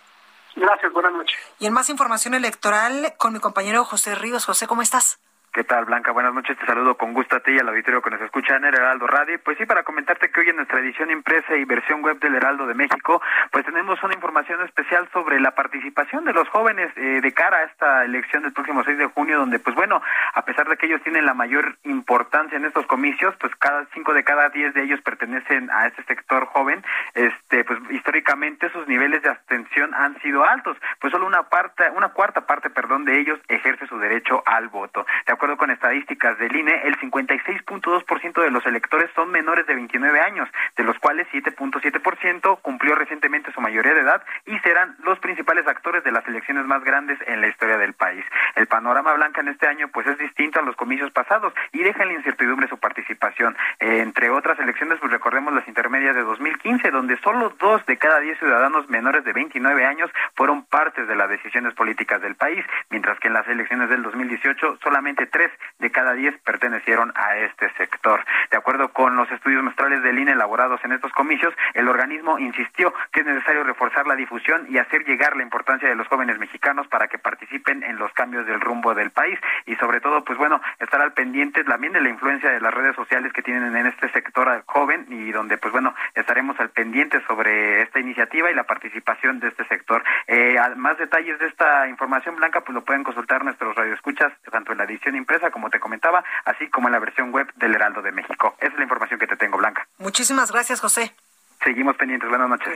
[0.57, 1.39] Gracias, buenas noches.
[1.61, 4.45] Y en más información electoral con mi compañero José Ríos.
[4.45, 5.21] José, ¿cómo estás?
[5.53, 6.13] ¿Qué tal, Blanca?
[6.13, 8.67] Buenas noches, te saludo con gusto a ti y al auditorio que nos escucha en
[8.67, 9.41] el Heraldo Radio.
[9.43, 12.67] Pues sí, para comentarte que hoy en nuestra edición impresa y versión web del Heraldo
[12.67, 17.33] de México, pues tenemos una información especial sobre la participación de los jóvenes eh, de
[17.33, 20.03] cara a esta elección del próximo 6 de junio, donde, pues bueno,
[20.35, 24.13] a pesar de que ellos tienen la mayor importancia en estos comicios, pues cada cinco
[24.13, 26.85] de cada diez de ellos pertenecen a este sector joven,
[27.15, 32.11] este, pues históricamente sus niveles de abstención han sido altos, pues solo una parte, una
[32.11, 35.07] cuarta parte, perdón, de ellos ejerce su derecho al voto.
[35.27, 40.21] De acuerdo con estadísticas del INE, el 56.2% de los electores son menores de 29
[40.21, 45.67] años, de los cuales 7.7% cumplió recientemente su mayoría de edad y serán los principales
[45.67, 48.25] actores de las elecciones más grandes en la historia del país.
[48.57, 52.03] El panorama blanca en este año pues es distinto a los comicios pasados y deja
[52.03, 53.57] en la incertidumbre su participación.
[53.79, 58.39] Entre otras elecciones, pues recordemos las intermedias de 2015, donde solo dos de cada diez
[58.39, 63.29] ciudadanos menores de 29 años fueron partes de las decisiones políticas del país, mientras que
[63.29, 68.25] en las elecciones del 2018 solamente tres de cada diez pertenecieron a este sector.
[68.51, 72.93] De acuerdo con los estudios muestrales del INE elaborados en estos comicios, el organismo insistió
[73.13, 76.87] que es necesario reforzar la difusión y hacer llegar la importancia de los jóvenes mexicanos
[76.89, 80.61] para que participen en los cambios del rumbo del país y sobre todo, pues bueno,
[80.79, 84.11] estar al pendiente también de la influencia de las redes sociales que tienen en este
[84.11, 89.41] sector joven y donde, pues bueno, estaremos al pendiente sobre esta iniciativa y la participación
[89.41, 90.03] de este sector.
[90.27, 94.79] Eh, más detalles de esta información blanca, pues lo pueden consultar nuestros radioescuchas, tanto en
[94.79, 98.13] la edición impresa, como te comentaba, así como en la versión web del Heraldo de
[98.13, 98.55] México.
[98.59, 99.87] Esa es la información que te tengo, Blanca.
[99.99, 101.15] Muchísimas gracias, José.
[101.63, 102.29] Seguimos pendientes.
[102.29, 102.73] Buenas noches.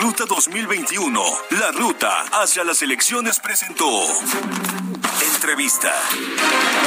[0.00, 1.22] Ruta 2021,
[1.58, 3.88] la ruta hacia las elecciones presentó.
[5.34, 5.90] Entrevista.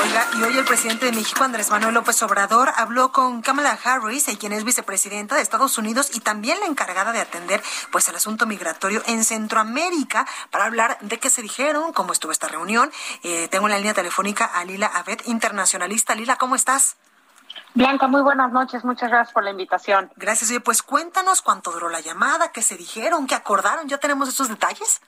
[0.03, 4.27] Oiga, y hoy el presidente de México, Andrés Manuel López Obrador, habló con Kamala Harris,
[4.27, 8.15] eh, quien es vicepresidenta de Estados Unidos y también la encargada de atender pues el
[8.15, 12.91] asunto migratorio en Centroamérica para hablar de qué se dijeron, cómo estuvo esta reunión.
[13.23, 16.13] Eh, tengo en la línea telefónica a Lila Abed, internacionalista.
[16.13, 16.95] Lila, ¿cómo estás?
[17.73, 18.83] Blanca, muy buenas noches.
[18.83, 20.11] Muchas gracias por la invitación.
[20.15, 20.49] Gracias.
[20.49, 23.87] Oye, pues cuéntanos cuánto duró la llamada, qué se dijeron, qué acordaron.
[23.87, 25.01] ¿Ya tenemos esos detalles?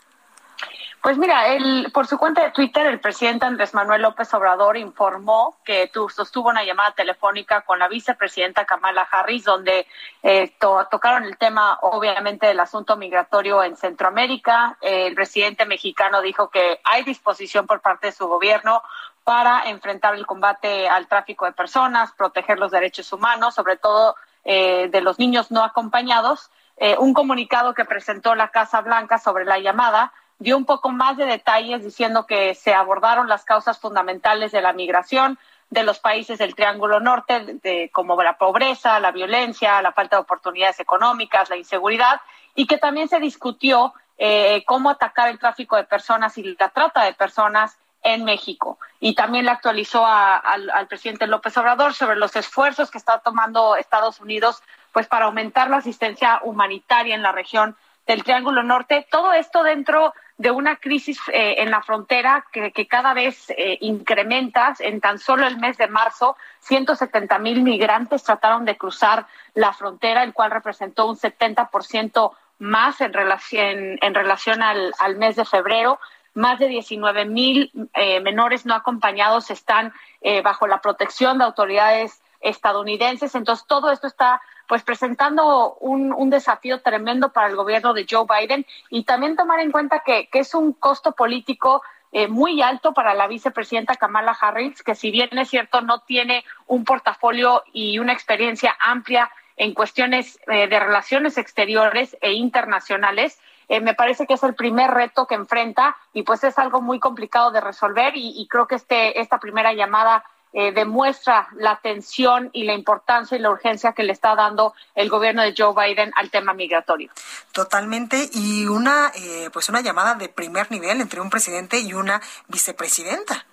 [1.02, 5.58] Pues mira, el, por su cuenta de Twitter, el presidente Andrés Manuel López Obrador informó
[5.66, 9.88] que tu, sostuvo una llamada telefónica con la vicepresidenta Kamala Harris, donde
[10.22, 14.78] eh, tocaron el tema, obviamente, del asunto migratorio en Centroamérica.
[14.80, 18.84] el presidente mexicano dijo que hay disposición por parte de su gobierno
[19.24, 24.90] para enfrentar el combate al tráfico de personas, proteger los derechos humanos, sobre todo eh,
[24.92, 26.50] de los niños no acompañados.
[26.78, 31.18] Eh, un comunicado que presentó la Casa Blanca sobre la llamada dio un poco más
[31.18, 35.38] de detalles diciendo que se abordaron las causas fundamentales de la migración
[35.70, 40.80] de los países del Triángulo Norte, como la pobreza, la violencia, la falta de oportunidades
[40.80, 42.20] económicas, la inseguridad,
[42.56, 47.04] y que también se discutió eh, cómo atacar el tráfico de personas y la trata
[47.04, 48.80] de personas en México.
[49.00, 54.20] Y también le actualizó al, presidente López Obrador sobre los esfuerzos que está tomando Estados
[54.20, 57.76] Unidos pues para aumentar la asistencia humanitaria en la región
[58.08, 59.08] del Triángulo Norte.
[59.10, 64.74] Todo esto dentro de una crisis eh, en la frontera que, cada vez eh, incrementa.
[64.80, 70.24] En tan solo el mes de marzo, 170 mil migrantes trataron de cruzar la frontera,
[70.24, 76.00] el cual representó un 70% más en relación, en relación al, al mes de febrero
[76.34, 82.22] más de 19 mil eh, menores no acompañados están eh, bajo la protección de autoridades
[82.40, 83.36] estadounidenses.
[83.36, 88.66] Entonces, todo esto está pues presentando un, desafío tremendo para el gobierno de Joe Biden
[88.90, 93.28] y también tomar en cuenta que, es un costo político eh, muy alto para la
[93.28, 98.76] vicepresidenta Kamala Harris, que si bien es cierto no tiene un portafolio y una experiencia
[98.80, 103.40] amplia en cuestiones de relaciones exteriores e internacionales,
[103.72, 107.00] eh, me parece que es el primer reto que enfrenta y pues es algo muy
[107.00, 112.66] complicado de resolver y, creo que este, esta primera llamada eh, demuestra la atención y
[112.66, 116.30] la importancia y la urgencia que le está dando el gobierno de Joe Biden al
[116.30, 117.12] tema migratorio.
[117.54, 122.22] Totalmente y una eh, pues una llamada de primer nivel entre un presidente y una
[122.50, 123.46] vicepresidenta.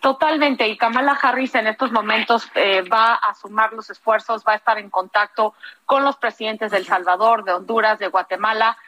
[0.00, 4.56] Totalmente, y Kamala Harris en estos momentos eh, va a sumar los esfuerzos, va a
[4.56, 8.78] estar en contacto con los presidentes de El Salvador, de Honduras, de Guatemala,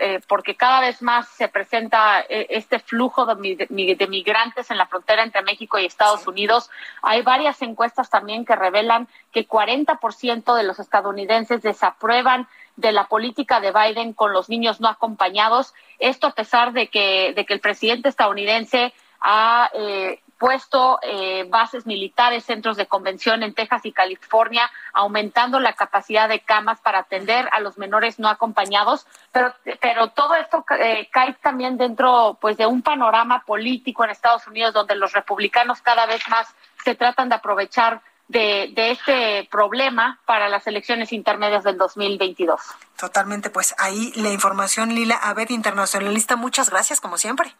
[0.00, 3.66] eh, porque cada vez más se presenta eh, este flujo de,
[4.08, 6.70] migrantes en la frontera entre México y Estados Unidos.
[7.02, 12.46] Hay varias encuestas también que revelan que 40% de los estadounidenses desaprueban
[12.76, 15.74] de la política de Biden con los niños no acompañados.
[15.98, 21.86] Esto a pesar de que, de que el presidente estadounidense ha eh, puesto eh, bases
[21.86, 27.48] militares, centros de convención en Texas y California, aumentando la capacidad de camas para atender
[27.52, 32.66] a los menores no acompañados, pero, pero todo esto eh, cae también dentro pues de
[32.66, 36.48] un panorama político en Estados Unidos donde los republicanos cada vez más
[36.84, 42.60] se tratan de aprovechar de, de, este problema para las elecciones intermedias del 2022.
[42.98, 47.54] Totalmente, pues ahí la información, Lila Abed, internacionalista, muchas gracias, como siempre.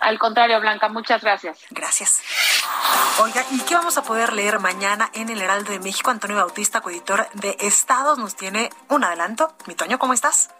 [0.00, 1.66] Al contrario, Blanca, muchas gracias.
[1.70, 2.22] Gracias.
[3.22, 6.10] Oiga, ¿y qué vamos a poder leer mañana en el Heraldo de México?
[6.10, 9.52] Antonio Bautista, coeditor de Estados, nos tiene un adelanto.
[9.66, 10.50] Mi Toño, ¿cómo estás?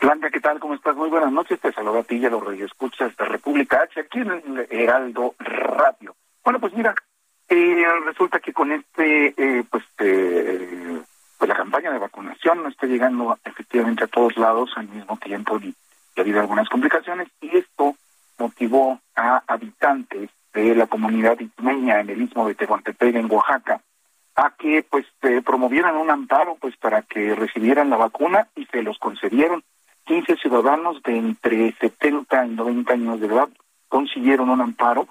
[0.00, 0.58] Blanca, ¿qué tal?
[0.58, 0.96] ¿Cómo estás?
[0.96, 1.60] Muy buenas noches.
[1.60, 5.34] Te saluda a ti y a los escuchas de República H aquí en el Heraldo
[5.38, 6.16] Radio.
[6.42, 6.94] Bueno, pues mira,
[7.48, 11.02] eh, resulta que con este, eh, pues, eh,
[11.38, 15.58] pues la campaña de vacunación no está llegando efectivamente a todos lados al mismo tiempo
[15.60, 15.74] y
[16.16, 17.91] ha habido algunas complicaciones y esto
[19.14, 23.80] a habitantes de la comunidad ismeña en el istmo de Tehuantepec en Oaxaca
[24.34, 25.06] a que pues
[25.44, 29.62] promovieran un amparo pues para que recibieran la vacuna y se los concedieron.
[30.04, 33.48] 15 ciudadanos de entre 70 y 90 años de edad
[33.88, 35.06] consiguieron un amparo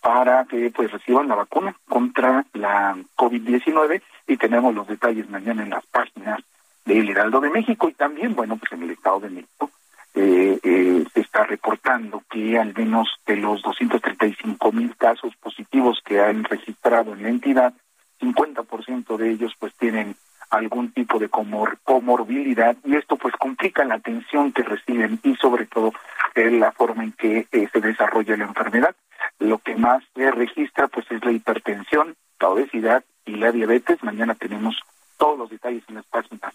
[0.00, 5.70] para que pues reciban la vacuna contra la COVID-19 y tenemos los detalles mañana en
[5.70, 6.40] las páginas
[6.84, 9.70] del Heraldo de México y también bueno pues en el Estado de México
[10.16, 16.20] eh, eh, se está reportando que al menos de los 235 mil casos positivos que
[16.20, 17.74] han registrado en la entidad,
[18.20, 20.16] 50% de ellos pues tienen
[20.48, 25.66] algún tipo de comor comorbilidad y esto pues complica la atención que reciben y sobre
[25.66, 25.92] todo
[26.34, 28.96] eh, la forma en que eh, se desarrolla la enfermedad.
[29.38, 34.02] Lo que más se registra pues es la hipertensión, la obesidad y la diabetes.
[34.02, 34.76] Mañana tenemos
[35.18, 36.54] todos los detalles en las páginas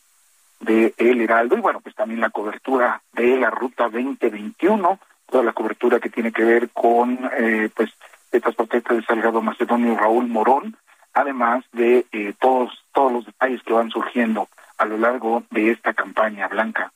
[0.62, 5.00] de El Heraldo y bueno, pues también la cobertura de la Ruta 2021,
[5.30, 7.92] toda la cobertura que tiene que ver con eh, pues
[8.32, 10.78] estas protestas de Salgado Macedonio y Raúl Morón,
[11.14, 14.48] además de eh, todos todos los detalles que van surgiendo
[14.78, 16.92] a lo largo de esta campaña blanca.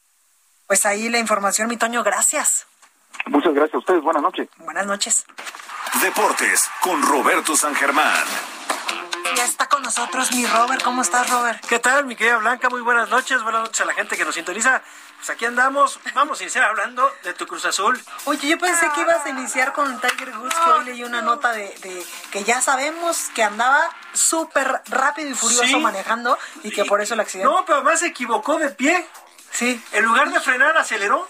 [0.68, 2.68] Pues ahí la información, mi Toño, gracias.
[3.28, 4.48] Muchas gracias a ustedes, buenas noches.
[4.58, 5.26] Buenas noches.
[6.02, 8.55] Deportes con Roberto San Germán.
[9.36, 10.82] Ya está con nosotros mi Robert.
[10.82, 11.62] ¿Cómo estás, Robert?
[11.68, 12.70] ¿Qué tal, mi querida Blanca?
[12.70, 13.44] Muy buenas noches.
[13.44, 14.82] Buenas noches a la gente que nos sintoniza.
[15.18, 16.00] Pues aquí andamos.
[16.14, 18.02] Vamos a iniciar hablando de tu Cruz Azul.
[18.24, 21.52] Oye, yo pensé que ibas a iniciar con Tiger Woods, que hoy leí una nota
[21.52, 27.16] de, que ya sabemos que andaba súper rápido y furioso manejando y que por eso
[27.16, 27.52] el accidente.
[27.52, 29.06] No, pero además se equivocó de pie.
[29.52, 29.84] Sí.
[29.92, 31.28] En lugar de frenar, aceleró.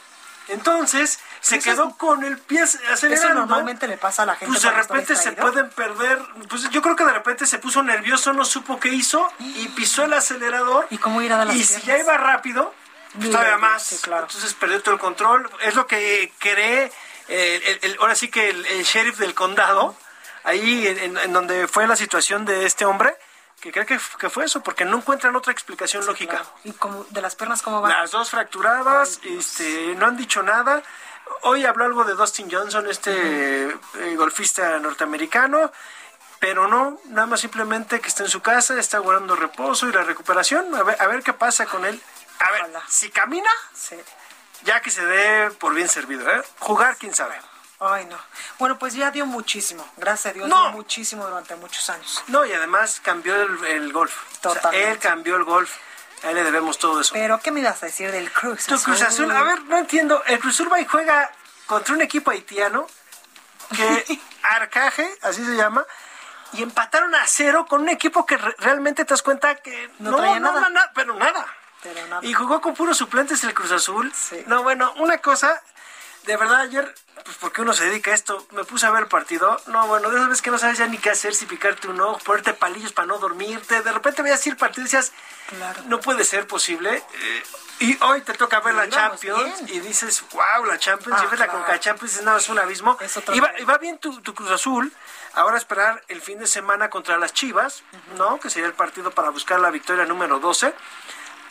[0.48, 3.14] Entonces, se quedó con el pie acelerando.
[3.14, 4.48] Eso normalmente le pasa a la gente.
[4.48, 6.20] Pues de repente se pueden perder.
[6.50, 10.06] Pues yo creo que de repente se puso nervioso, no supo qué hizo y pisó
[10.06, 10.88] el acelerador.
[10.90, 12.74] ¿Y cómo ir a las Y si ya iba rápido,
[13.16, 13.92] pues todavía más.
[13.92, 15.48] Entonces perdió todo el control.
[15.62, 16.92] Es lo que cree,
[17.28, 19.96] eh, el, ahora sí que el, sheriff del condado,
[20.46, 23.16] ahí en, donde fue la situación de este hombre
[23.62, 26.44] que cree que, fue eso, porque no encuentran otra explicación lógica.
[26.64, 27.92] ¿Y cómo, de las piernas cómo van?
[27.92, 30.84] Las dos fracturadas, este, no han dicho nada.
[31.42, 35.72] Hoy habló algo de Dustin Johnson, este eh, golfista norteamericano,
[36.40, 40.04] pero no, nada más simplemente que está en su casa, está guardando reposo y la
[40.04, 42.02] recuperación, a ver, a ver qué pasa con él.
[42.40, 43.50] A ver, si camina,
[44.64, 46.42] ya que se dé por bien servido, ¿eh?
[46.60, 47.36] Jugar, quién sabe.
[47.80, 48.18] Ay, no.
[48.58, 49.88] Bueno, pues ya dio muchísimo.
[49.98, 52.24] Gracias a Dios, dio muchísimo durante muchos años.
[52.28, 54.14] No, y además cambió el, golf.
[54.42, 54.92] Totalmente.
[54.92, 55.76] él cambió el golf.
[56.26, 57.14] A él le debemos todo eso.
[57.14, 58.82] Pero, ¿qué me ibas a decir del Cruz Azul?
[58.84, 60.24] Cruz Azul, a ver, no entiendo.
[60.26, 61.32] El Cruz Azul va y juega
[61.68, 62.88] contra un equipo haitiano
[63.76, 65.86] que Arcaje, así se llama,
[66.54, 70.18] y empataron a cero con un equipo que realmente te das cuenta que no, no
[70.18, 70.92] traía nada.
[70.94, 71.46] pero nada.
[72.22, 74.12] Y jugó con puros suplentes el Cruz Azul.
[74.48, 75.62] No, bueno, una cosa,
[76.26, 79.08] de verdad, ayer, pues porque uno se dedica a esto, me puse a ver el
[79.08, 79.60] partido.
[79.68, 82.02] No, bueno, de esas veces que no sabes ya ni qué hacer, si picarte un
[82.02, 83.82] ojo, ponerte palillos para no dormirte.
[83.82, 85.12] De repente veías ir el partido y decías,
[85.88, 86.98] no puede ser posible.
[86.98, 87.44] Eh,
[87.80, 91.40] y hoy te toca ver la Champions y dices, wow, la Champions, y ah, ves
[91.40, 92.98] la Conca Champions y dices, no, es un abismo.
[93.34, 94.94] y, va, bien tu, Cruz Azul.
[95.34, 97.84] Ahora esperar el fin de semana contra las Chivas,
[98.18, 98.40] ¿no?
[98.40, 100.74] Que sería el partido para buscar la victoria número 12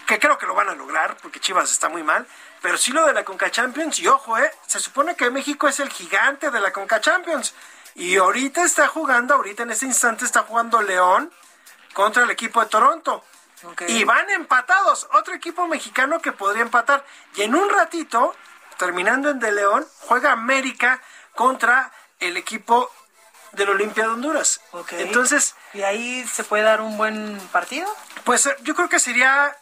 [0.07, 2.27] que creo que lo van a lograr, porque Chivas está muy mal,
[2.61, 5.81] pero sí lo de la Conca Champions, y ojo, eh, se supone que México es
[5.81, 7.55] el gigante de la Conca Champions,
[7.95, 11.33] y ahorita está jugando, ahorita en este instante está jugando León
[11.93, 13.25] contra el equipo de Toronto.
[13.89, 17.05] Y van empatados, otro equipo mexicano que podría empatar.
[17.35, 18.35] Y en un ratito,
[18.77, 21.01] terminando en De León, juega América
[21.35, 21.91] contra
[22.21, 22.91] el equipo
[23.53, 24.61] del Olimpia de Honduras.
[24.91, 25.55] Entonces.
[25.73, 27.89] ¿Y ahí se puede dar un buen partido?
[28.25, 29.57] Pues eh, yo creo que sería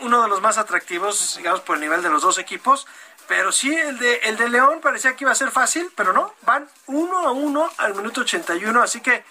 [0.00, 2.86] uno de los más atractivos, digamos, por el nivel de los dos equipos.
[3.26, 6.34] Pero sí, el de, el de León parecía que iba a ser fácil, pero no,
[6.42, 9.24] van uno a uno al minuto 81, así que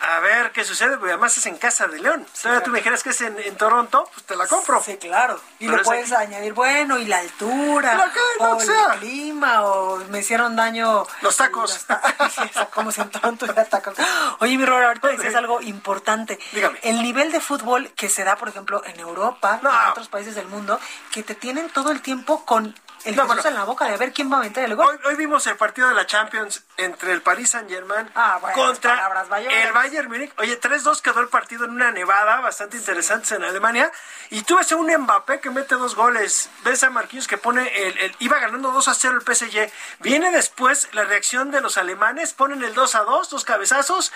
[0.00, 2.26] a ver qué sucede, porque además es en casa de León.
[2.32, 4.82] Si tú me dijeras que es en, Toronto, pues te la compro.
[4.82, 5.40] Sí, claro.
[5.58, 11.06] Y lo puedes añadir, bueno, y la altura, o el clima, o me hicieron daño...
[11.22, 11.86] Los tacos.
[12.74, 13.94] como si en Toronto hubiera tacos.
[14.40, 16.38] Oye, mi Robert, ahorita dices algo importante.
[16.52, 16.78] Dígame.
[16.82, 20.46] El nivel de fútbol que se da, por ejemplo, en Europa, en otros países del
[20.46, 20.78] mundo,
[21.12, 22.74] que te tienen todo el tiempo con
[23.04, 24.98] el no, en la boca de ver quién va a meter el gol.
[25.04, 29.72] Hoy, vimos el partido de la Champions entre el Paris Saint Germain ah, contra el
[29.72, 30.32] Bayern Múnich.
[30.38, 33.92] Oye, 3-2 quedó el partido en una nevada bastante interesante en Alemania.
[34.30, 36.48] Y tú ves a un Mbappé que mete dos goles.
[36.64, 39.70] Ves a Marquinhos que pone el, iba ganando 2 a 0 el PSG.
[40.00, 44.12] Viene después la reacción de los alemanes, ponen el 2 a 2, dos cabezazos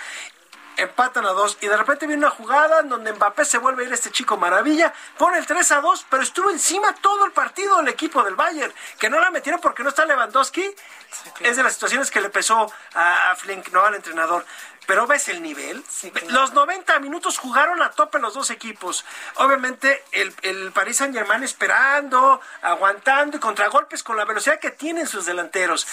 [0.81, 3.87] empatan a dos y de repente viene una jugada en donde Mbappé se vuelve a
[3.87, 7.79] ir este chico maravilla, pone el 3 a 2, pero estuvo encima todo el partido
[7.79, 10.75] el equipo del Bayern, que no la metieron porque no está Lewandowski,
[11.41, 14.45] es de las situaciones que le pesó a, a Flink, no al entrenador
[14.89, 15.83] pero ves el nivel.
[16.29, 19.05] Los 90 minutos jugaron a tope los dos equipos.
[19.35, 25.05] Obviamente el, el Paris Saint Germain esperando, aguantando y contragolpes con la velocidad que tienen
[25.05, 25.85] sus delanteros.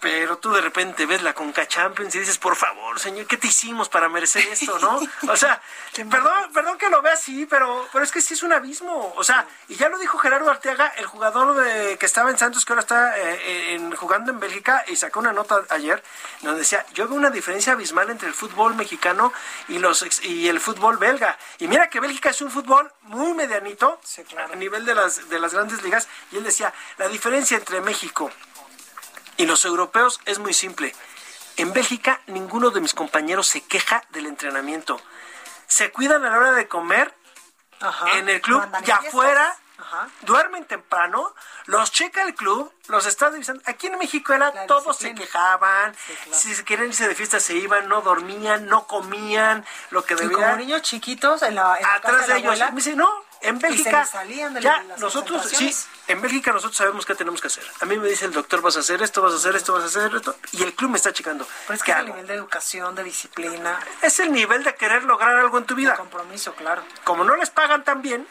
[0.00, 3.46] Pero tú de repente ves la Conca Champions y dices, por favor, señor, ¿qué te
[3.46, 5.00] hicimos para merecer esto, no?
[5.32, 5.62] O sea,
[5.94, 9.14] perdón, perdón que lo vea así, pero, pero es que sí es un abismo.
[9.16, 12.66] O sea, y ya lo dijo Gerardo Arteaga, el jugador de, que estaba en Santos,
[12.66, 16.02] que ahora está eh, en, jugando en Bélgica, y sacó una nota ayer,
[16.42, 19.32] donde decía, yo veo una diferencia abismal entre el fútbol mexicano
[19.68, 21.38] y los y el fútbol belga.
[21.58, 24.00] Y mira que Bélgica es un fútbol muy medianito
[24.52, 28.30] a nivel de las de las grandes ligas y él decía, la diferencia entre México
[29.36, 30.94] y los europeos es muy simple.
[31.56, 35.00] En Bélgica ninguno de mis compañeros se queja del entrenamiento.
[35.66, 37.14] Se cuidan a la hora de comer
[38.14, 39.56] en el club y afuera
[40.22, 41.34] duermen temprano,
[41.66, 43.62] los checa el club, los está divisando.
[43.66, 45.94] Aquí en México era, todos se quejaban,
[46.32, 50.40] si se quieren irse de fiesta se iban, no dormían, no comían, lo que debían.
[50.40, 52.58] como niños chiquitos en la, atrás de, ellos.
[52.58, 53.08] Me dice, no,
[53.40, 54.08] en Bélgica
[54.60, 55.74] ya nosotros sí,
[56.08, 57.64] en Bélgica nosotros sabemos qué tenemos que hacer.
[57.80, 59.84] A mí me dice el doctor, vas a hacer esto, vas a hacer esto, vas
[59.84, 61.46] a hacer esto, y el club me está checando.
[61.66, 63.78] Pero es que es el nivel de educación, de disciplina.
[64.02, 65.92] Es el nivel de querer lograr algo en tu vida.
[65.92, 66.82] De compromiso, claro.
[67.04, 68.26] Como no les pagan tan bien,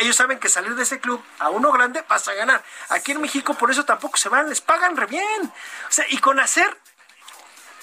[0.00, 2.62] ellos saben que salir de ese club a uno grande vas a ganar.
[2.88, 5.42] Aquí en México por eso tampoco se van, les pagan re bien.
[5.44, 6.76] O sea, y con hacer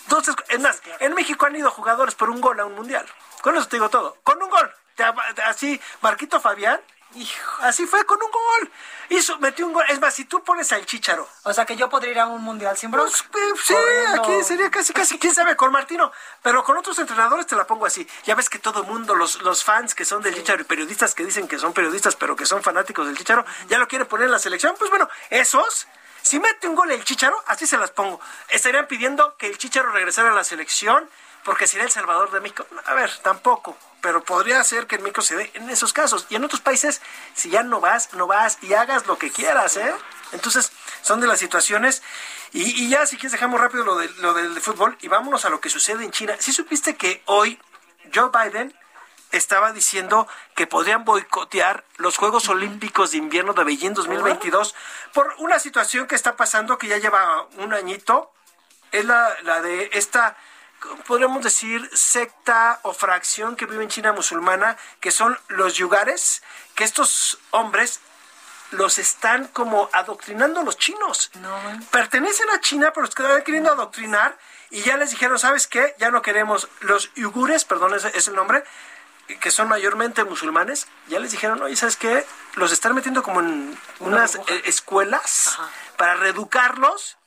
[0.07, 3.05] entonces, es más, en México han ido jugadores por un gol a un mundial.
[3.41, 4.18] Con eso te digo todo.
[4.24, 4.74] Con un gol.
[5.45, 6.80] así, Marquito Fabián
[7.62, 8.72] Así fue con un gol.
[9.10, 9.86] Hizo, metió un gol.
[9.88, 11.28] Es más, si tú pones al Chicharo.
[11.43, 13.12] O sea que yo podría ir a un mundial sin bronca.
[13.32, 13.74] Pues, eh, sí,
[14.14, 16.12] aquí sería casi, casi, quién sabe, con Martino.
[16.41, 18.08] Pero con otros entrenadores te la pongo así.
[18.26, 21.16] Ya ves que todo el mundo, los, los fans que son del Chicharo y periodistas
[21.16, 24.26] que dicen que son periodistas, pero que son fanáticos del Chicharo, ya lo quieren poner
[24.26, 24.76] en la selección.
[24.78, 25.88] Pues bueno, esos.
[26.22, 28.20] Si mete un gol el Chicharo, así se las pongo.
[28.49, 31.10] Estarían pidiendo que el Chicharo regresara a la selección
[31.47, 32.66] porque sería el Salvador de México.
[32.86, 36.28] A ver, tampoco, pero podría ser que en México se dé en esos casos.
[36.30, 37.02] Y en otros países,
[37.34, 39.93] si ya no vas, no vas y hagas lo que quieras, ¿eh?
[40.32, 40.72] Entonces,
[41.02, 42.04] son de las situaciones.
[42.54, 45.60] Y, ya, si quieres, dejamos rápido lo, de, lo del fútbol y vámonos a lo
[45.60, 46.36] que sucede en China.
[46.39, 47.60] Si supiste que hoy
[48.14, 48.74] Joe Biden
[49.32, 54.74] estaba diciendo que podrían boicotear los Juegos Olímpicos de Invierno de Beijing 2022
[55.14, 58.32] por una situación que está pasando que ya lleva un añito.
[58.91, 60.38] Es la, la de esta
[61.05, 66.43] podríamos decir, secta o fracción que vive en China musulmana, que son los yugares,
[66.75, 67.99] que estos hombres
[68.71, 71.32] los están como adoctrinando los chinos.
[71.91, 74.38] Pertenecen a China, pero están queriendo adoctrinar
[74.69, 75.95] y ya les dijeron, ¿sabes qué?
[75.99, 78.63] Ya no queremos los yugures, perdón, ese es el nombre,
[79.39, 82.25] que son mayormente musulmanes, ya les dijeron, oye, ¿sabes qué?
[82.55, 85.57] Los están metiendo como en unas eh, escuelas
[85.97, 87.17] para reeducarlos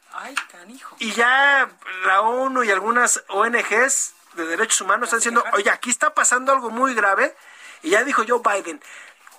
[0.99, 1.69] y ya
[2.05, 6.71] la ONU y algunas ONGs de derechos humanos están diciendo, oye, aquí está pasando algo
[6.71, 7.35] muy grave.
[7.83, 8.81] Y ya dijo Joe Biden,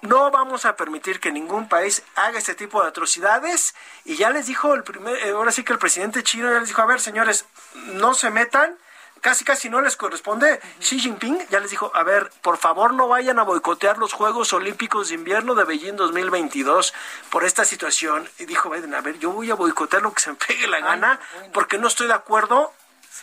[0.02, 3.76] no vamos a permitir que ningún país haga este tipo de atrocidades.
[4.06, 6.70] Y ya les dijo el primer, eh, ahora sí que el presidente chino ya les
[6.70, 7.46] dijo, a ver, señores,
[7.94, 8.78] no se metan
[9.22, 10.60] casi casi no les corresponde.
[10.80, 14.52] Xi Jinping ya les dijo, a ver, por favor no vayan a boicotear los Juegos
[14.54, 16.94] Olímpicos de Invierno de Beijing 2022
[17.30, 18.28] por esta situación.
[18.40, 20.80] Y dijo Biden, a ver, yo voy a boicotear lo que se me pegue la
[20.80, 21.20] gana
[21.54, 22.74] porque no estoy de acuerdo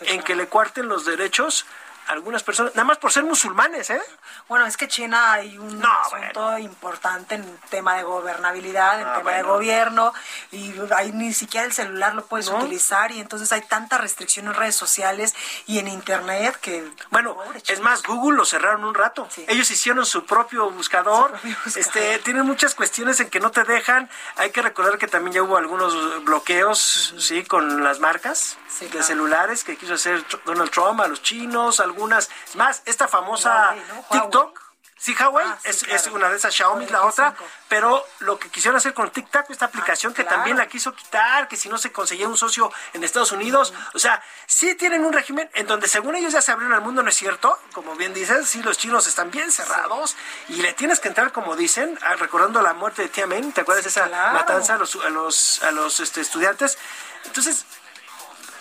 [0.01, 1.67] en que le cuarten los derechos
[2.09, 4.01] algunas personas, nada más por ser musulmanes, ¿eh?
[4.49, 9.33] Bueno, es que China hay un asunto importante en tema de gobernabilidad, en ah, tema
[9.33, 10.13] de gobierno,
[10.51, 14.55] y ahí ni siquiera el celular lo puedes utilizar, y entonces hay tanta restricción en
[14.55, 15.35] redes sociales
[15.67, 16.91] y en internet que...
[17.11, 17.37] Bueno,
[17.67, 19.29] es más, Google lo cerraron un rato.
[19.47, 21.39] Ellos hicieron su propio buscador.
[21.77, 24.09] Este, tienen muchas cuestiones en que no te dejan.
[24.37, 29.65] Hay que recordar que también ya hubo algunos bloqueos, sí, con las marcas de celulares
[29.65, 32.83] que quiso hacer Donald Trump a los chinos, algunas más.
[32.87, 33.75] Esta famosa
[34.11, 34.69] TikTok.
[35.01, 37.33] Sí, Huawei ah, es, una de esas, Xiaomi la otra,
[37.69, 41.47] pero lo que quisieron hacer con TikTok, esta ah, aplicación que también la quiso quitar,
[41.47, 45.13] que si no se conseguía un socio en Estados Unidos, o sea, sí tienen un
[45.13, 47.57] régimen en donde según ellos ya se abrieron al mundo, ¿no es cierto?
[47.75, 50.17] Como bien dices, sí, los chinos están bien cerrados
[50.49, 53.85] y le tienes que entrar, como dicen, ah, recordando la muerte de Tiamen, ¿te acuerdas
[53.85, 56.77] de esa matanza a los, a los, a los este, estudiantes?
[57.25, 57.67] Entonces,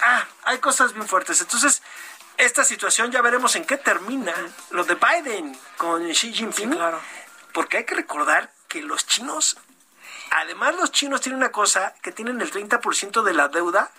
[0.03, 1.41] ah, hay cosas bien fuertes.
[1.41, 1.81] Entonces,
[2.37, 4.33] esta situación ya veremos en qué termina
[4.71, 6.71] lo de Biden con Xi Jinping.
[6.71, 6.99] claro.
[7.53, 9.57] Porque hay que recordar que los chinos,
[10.31, 13.89] además los chinos tienen una cosa, que tienen el 30% de la deuda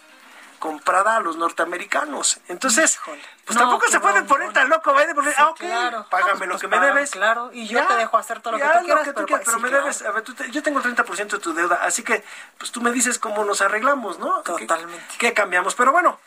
[0.59, 2.41] comprada a los norteamericanos.
[2.49, 3.01] Entonces,
[3.45, 5.61] pues tampoco se puede poner tan loco, Biden, porque, ah, ok,
[6.11, 7.11] págame ah, pues, lo que me debes.
[7.11, 9.09] Claro, y yo te dejo hacer todo lo que tú quieras.
[9.14, 12.24] pero, pero me debes, a ver, yo tengo el 30% de tu deuda, así que,
[12.59, 14.43] pues tú me dices cómo nos arreglamos, ¿no?
[14.43, 15.05] Totalmente.
[15.18, 15.74] ¿Qué, cambiamos?
[15.74, 16.18] Pero bueno,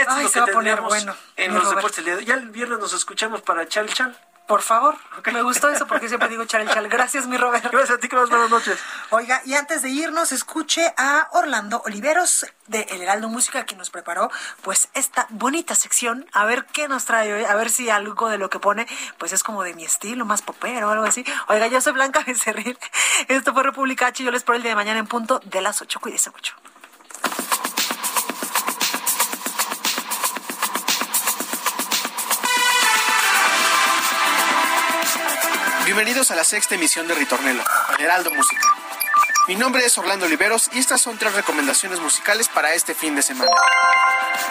[0.00, 2.20] esto es lo que tenemos bueno, en los deportes día.
[2.20, 4.16] Ya el viernes nos escuchamos para echar el chal.
[4.48, 4.96] Por favor,
[5.30, 6.88] me gustó eso porque siempre digo echar el chal.
[6.88, 7.64] Gracias, mi Robert.
[7.70, 8.78] Gracias a ti, que más buenas noches.
[9.10, 13.90] Oiga, y antes de irnos, escuche a Orlando Oliveros de El Heraldo Música, que nos
[13.90, 14.30] preparó
[14.62, 16.26] pues esta bonita sección.
[16.32, 18.86] A ver qué nos trae hoy, a ver si algo de lo que pone
[19.18, 21.26] pues es como de mi estilo, más popero o algo así.
[21.48, 22.78] Oiga, yo soy Blanca Becerril.
[23.28, 25.82] Esto fue República H yo les espero el día de mañana en punto de las
[25.82, 26.00] 8.
[26.00, 26.54] Cuídese mucho.
[35.98, 37.60] Bienvenidos a la sexta emisión de Ritornelo,
[37.98, 38.62] Heraldo Música.
[39.48, 43.22] Mi nombre es Orlando Oliveros y estas son tres recomendaciones musicales para este fin de
[43.22, 43.50] semana.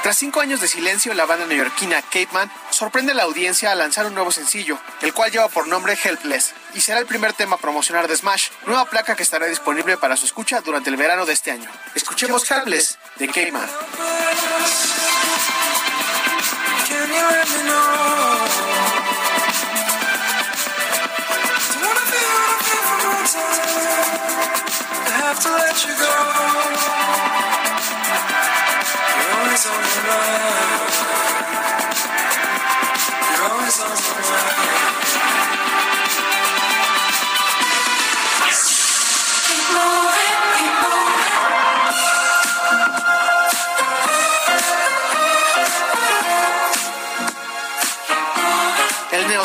[0.04, 3.78] Tras cinco años de silencio, la banda neoyorquina Cape Man sorprende a la audiencia al
[3.78, 7.56] lanzar un nuevo sencillo, el cual lleva por nombre Helpless, y será el primer tema
[7.56, 11.26] a promocionar de Smash, nueva placa que estará disponible para su escucha durante el verano
[11.26, 11.72] de este año.
[11.96, 13.54] Escuchemos Helpless de Cape
[25.42, 26.14] to let you go.
[29.18, 30.92] You're always on my mind.
[33.30, 34.22] You're always on my
[39.76, 40.07] mind.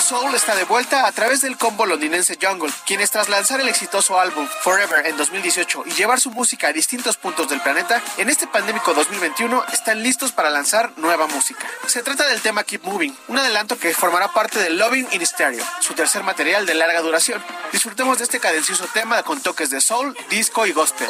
[0.02, 4.18] Soul está de vuelta a través del combo londinense Jungle, quienes tras lanzar el exitoso
[4.18, 8.48] álbum Forever en 2018 y llevar su música a distintos puntos del planeta, en este
[8.48, 11.68] pandémico 2021 están listos para lanzar nueva música.
[11.86, 15.64] Se trata del tema Keep Moving, un adelanto que formará parte de Loving in Stereo,
[15.78, 17.42] su tercer material de larga duración.
[17.70, 21.08] Disfrutemos de este cadencioso tema con toques de soul, disco y gospel.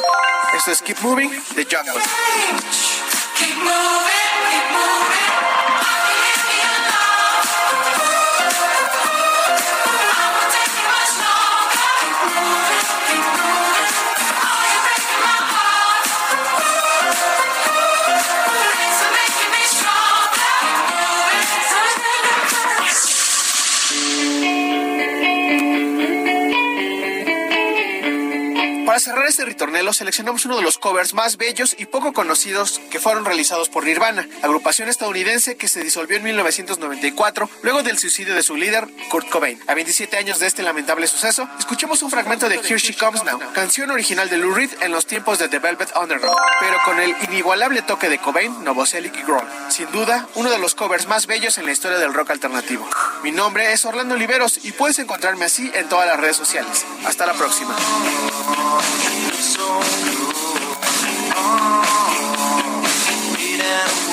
[0.55, 2.03] Esto es Keep Moving de Jungle.
[28.93, 32.99] Para cerrar este ritornelo, seleccionamos uno de los covers más bellos y poco conocidos que
[32.99, 38.43] fueron realizados por Nirvana, agrupación estadounidense que se disolvió en 1994 luego del suicidio de
[38.43, 39.59] su líder, Kurt Cobain.
[39.65, 43.39] A 27 años de este lamentable suceso, escuchemos un fragmento de Here She Comes Now,
[43.55, 47.15] canción original de Lou Reed en los tiempos de The Velvet Underground, pero con el
[47.27, 49.49] inigualable toque de Cobain, Novoselic y Grohl.
[49.69, 52.87] Sin duda, uno de los covers más bellos en la historia del rock alternativo.
[53.23, 56.85] Mi nombre es Orlando Oliveros y puedes encontrarme así en todas las redes sociales.
[57.07, 57.75] Hasta la próxima.
[59.39, 60.75] so blue.
[61.35, 62.83] Oh,
[63.39, 64.12] it